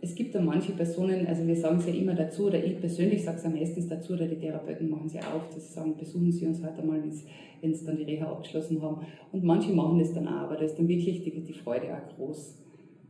[0.07, 3.25] es gibt da manche Personen, also wir sagen es ja immer dazu, oder ich persönlich
[3.25, 5.97] sage es ja meistens dazu, oder die Therapeuten machen es ja auf, dass sie sagen,
[5.97, 9.05] besuchen Sie uns heute mal, wenn Sie dann die Reha abgeschlossen haben.
[9.33, 12.17] Und manche machen das dann auch, aber da ist dann wirklich die, die Freude auch
[12.17, 12.59] groß.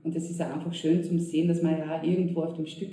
[0.06, 2.92] Und das ist einfach schön zum Sehen, dass man ja irgendwo auf dem Stück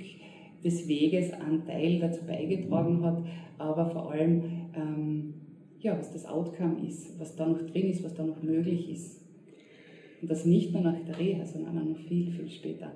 [0.64, 3.24] des Weges einen Teil dazu beigetragen hat,
[3.56, 4.42] aber vor allem,
[4.74, 5.34] ähm,
[5.78, 9.22] ja, was das Outcome ist, was da noch drin ist, was da noch möglich ist.
[10.20, 12.90] Und das nicht nur nach der Reha, sondern auch noch viel, viel später.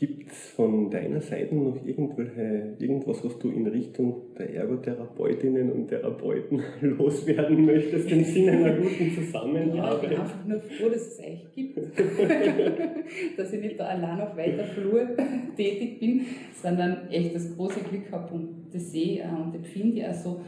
[0.00, 5.88] Gibt es von deiner Seite noch irgendwelche, irgendwas, was du in Richtung der Ergotherapeutinnen und
[5.88, 9.76] Therapeuten loswerden möchtest im Sinne einer guten Zusammenarbeit?
[9.76, 11.76] Ja, ich bin einfach nur froh, dass es euch gibt.
[13.36, 15.06] dass ich nicht da allein auf weiter Flur
[15.54, 16.22] tätig bin,
[16.54, 20.40] sondern echt das große Glück habe und das sehe und empfinde ich auch so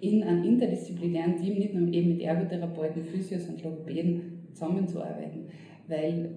[0.00, 5.44] in einem interdisziplinären Team, nicht nur eben mit Ergotherapeuten, Physios und Logopäden zusammenzuarbeiten.
[5.86, 6.30] Weil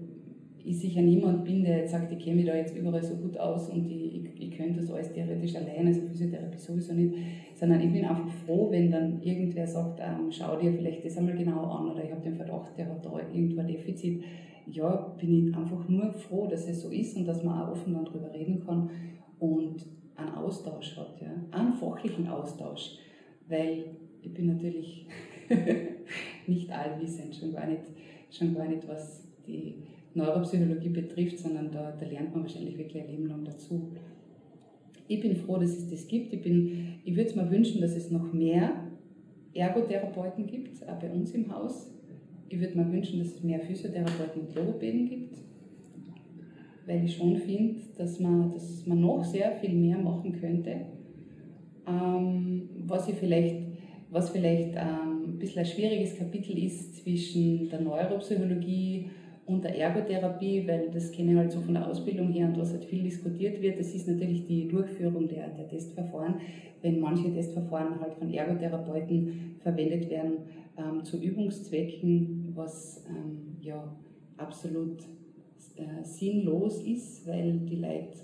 [0.65, 3.37] ich sicher niemand bin, der jetzt sagt, ich kenne mich da jetzt überall so gut
[3.37, 7.15] aus und ich, ich, ich könnte das alles theoretisch alleine, also Physiotherapie sowieso nicht,
[7.55, 11.35] sondern ich bin einfach froh, wenn dann irgendwer sagt, ähm, schau dir vielleicht das einmal
[11.35, 14.23] genau an oder ich habe den Verdacht, der hat da irgendwo ein Defizit.
[14.65, 17.93] Ja, bin ich einfach nur froh, dass es so ist und dass man auch offen
[17.93, 18.89] darüber reden kann
[19.39, 19.85] und
[20.15, 22.97] einen Austausch hat, ja, einen fachlichen Austausch,
[23.49, 23.83] weil
[24.21, 25.05] ich bin natürlich
[26.47, 27.83] nicht allwissend, schon gar nicht,
[28.29, 29.83] schon gar nicht was die
[30.15, 33.91] Neuropsychologie betrifft, sondern da, da lernt man wahrscheinlich wirklich ein Leben lang dazu.
[35.07, 36.33] Ich bin froh, dass es das gibt.
[36.33, 36.45] Ich,
[37.03, 38.71] ich würde mir wünschen, dass es noch mehr
[39.53, 41.91] Ergotherapeuten gibt, auch bei uns im Haus.
[42.49, 45.37] Ich würde mir wünschen, dass es mehr Physiotherapeuten und Logopäden gibt,
[46.85, 50.81] weil ich schon finde, dass man, dass man noch sehr viel mehr machen könnte.
[51.87, 53.55] Ähm, was, ich vielleicht,
[54.09, 59.09] was vielleicht ähm, ein bisschen ein schwieriges Kapitel ist zwischen der Neuropsychologie
[59.47, 62.85] der Ergotherapie, weil das kenne ich halt so von der Ausbildung her und was halt
[62.85, 66.35] viel diskutiert wird, das ist natürlich die Durchführung der, der Testverfahren.
[66.81, 70.39] Wenn manche Testverfahren halt von Ergotherapeuten verwendet werden
[70.77, 73.95] ähm, zu Übungszwecken, was ähm, ja
[74.37, 75.01] absolut
[75.75, 78.19] äh, sinnlos ist, weil die Leute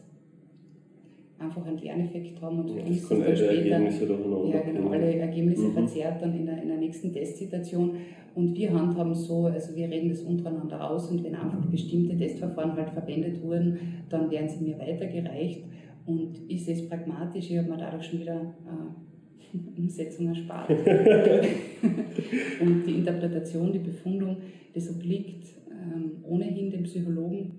[1.40, 5.74] einfach einen Lerneffekt haben und verglichen ja, dann später Ergebnisse ja, genau, alle Ergebnisse mhm.
[5.74, 7.96] verzerrt dann in der, in der nächsten Testsituation.
[8.36, 12.76] Und wir handhaben so, also wir reden das untereinander aus und wenn einfach bestimmte Testverfahren
[12.76, 13.80] halt verwendet wurden,
[14.10, 15.64] dann werden sie mir weitergereicht.
[16.06, 20.70] Und ich sehe es pragmatisch, ich habe mir dadurch schon wieder äh, Umsetzung erspart.
[22.62, 24.38] und die Interpretation, die Befundung,
[24.74, 27.52] das obliegt ähm, ohnehin dem Psychologen.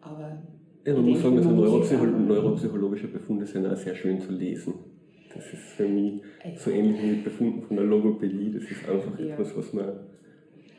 [0.00, 0.38] Aber
[0.86, 4.74] ja, man muss sagen, also Neuropsycholo neuropsychologische Befunde sind auch sehr schön zu lesen.
[5.34, 6.22] Das ist für mich
[6.56, 8.52] so ähnlich wie mit Befunden von der Logopädie.
[8.52, 9.34] Das ist einfach ja.
[9.34, 9.86] etwas, was man.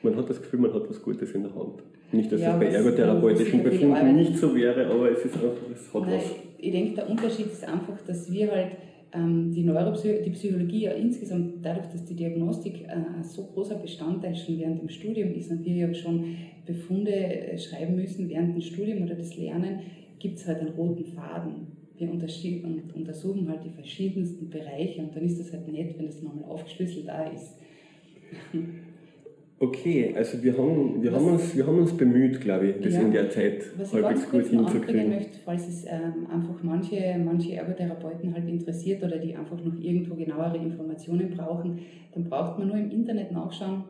[0.02, 1.84] Man hat das Gefühl, man hat was Gutes in der Hand.
[2.12, 5.94] Nicht, dass ja, es bei ergotherapeutischen Befunden nicht so wäre, aber es ist einfach, es
[5.94, 6.36] hat Nein, was.
[6.58, 8.72] Ich denke, der Unterschied ist einfach, dass wir halt
[9.14, 14.60] die Neuropsychologie, die Psychologie ja insgesamt, dadurch, dass die Diagnostik äh, so großer Bestandteil schon
[14.60, 16.36] während dem Studium ist und wir ja schon
[16.66, 19.80] Befunde äh, schreiben müssen während dem Studium oder des Lernen,
[20.20, 21.68] gibt es halt einen roten Faden.
[21.98, 26.44] Wir untersuchen halt die verschiedensten Bereiche und dann ist das halt nett, wenn das nochmal
[26.44, 27.56] aufgeschlüsselt da ist.
[29.60, 33.02] Okay, also wir haben, wir haben, uns, wir haben uns bemüht, glaube ich, das ja,
[33.02, 35.10] in der Zeit halbwegs gut hinzukriegen.
[35.10, 40.14] Möchte, falls es ähm, einfach manche, manche Ergotherapeuten halt interessiert oder die einfach noch irgendwo
[40.14, 41.80] genauere Informationen brauchen,
[42.14, 43.84] dann braucht man nur im Internet nachschauen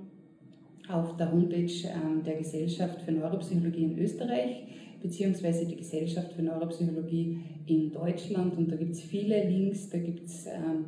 [0.88, 4.63] auf der Homepage ähm, der Gesellschaft für Neuropsychologie in Österreich
[5.01, 8.57] beziehungsweise die Gesellschaft für Neuropsychologie in Deutschland.
[8.57, 10.86] Und da gibt es viele Links, da gibt es ähm,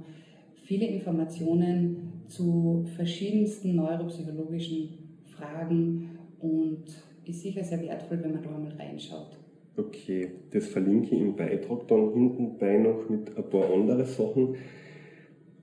[0.70, 4.90] viele Informationen zu verschiedensten neuropsychologischen
[5.26, 6.84] Fragen und
[7.26, 9.36] ist sicher sehr wertvoll, wenn man da einmal reinschaut.
[9.78, 14.58] Okay, das verlinke ich im Beitrag dann hinten bei noch mit ein paar anderen Sachen.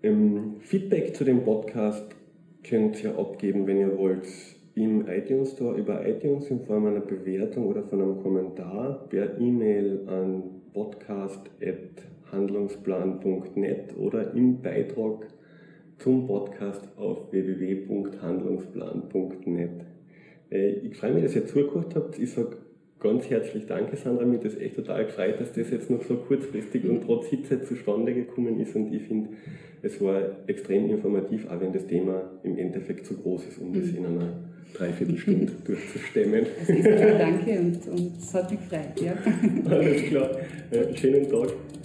[0.03, 2.07] Ähm, Feedback zu dem Podcast
[2.65, 4.27] könnt ihr abgeben, wenn ihr wollt
[4.75, 10.09] im iTunes Store über iTunes in Form einer Bewertung oder von einem Kommentar per E-Mail
[10.09, 10.43] an
[12.31, 15.29] podcast.handlungsplan.net oder im Beitrag
[15.99, 19.71] zum Podcast auf www.handlungsplan.net.
[20.51, 22.19] Äh, ich freue mich, dass ihr zugehört habt.
[22.19, 22.57] Ich sage
[23.01, 24.27] ganz herzlich Danke, Sandra.
[24.27, 28.13] Mir ist echt total gefreut, dass das jetzt noch so kurzfristig und trotz Hitze zustande
[28.13, 28.77] gekommen ist.
[28.77, 29.31] Und ich finde,
[29.83, 33.89] es war extrem informativ, auch wenn das Thema im Endeffekt zu groß ist, um das
[33.89, 34.35] in einer
[34.75, 36.45] Dreiviertelstunde durchzustemmen.
[36.59, 39.01] Das ist klar, danke und, und es hat mich gefreut.
[39.01, 39.15] Ja.
[39.71, 40.31] Alles klar.
[40.71, 41.55] Äh, schönen Tag.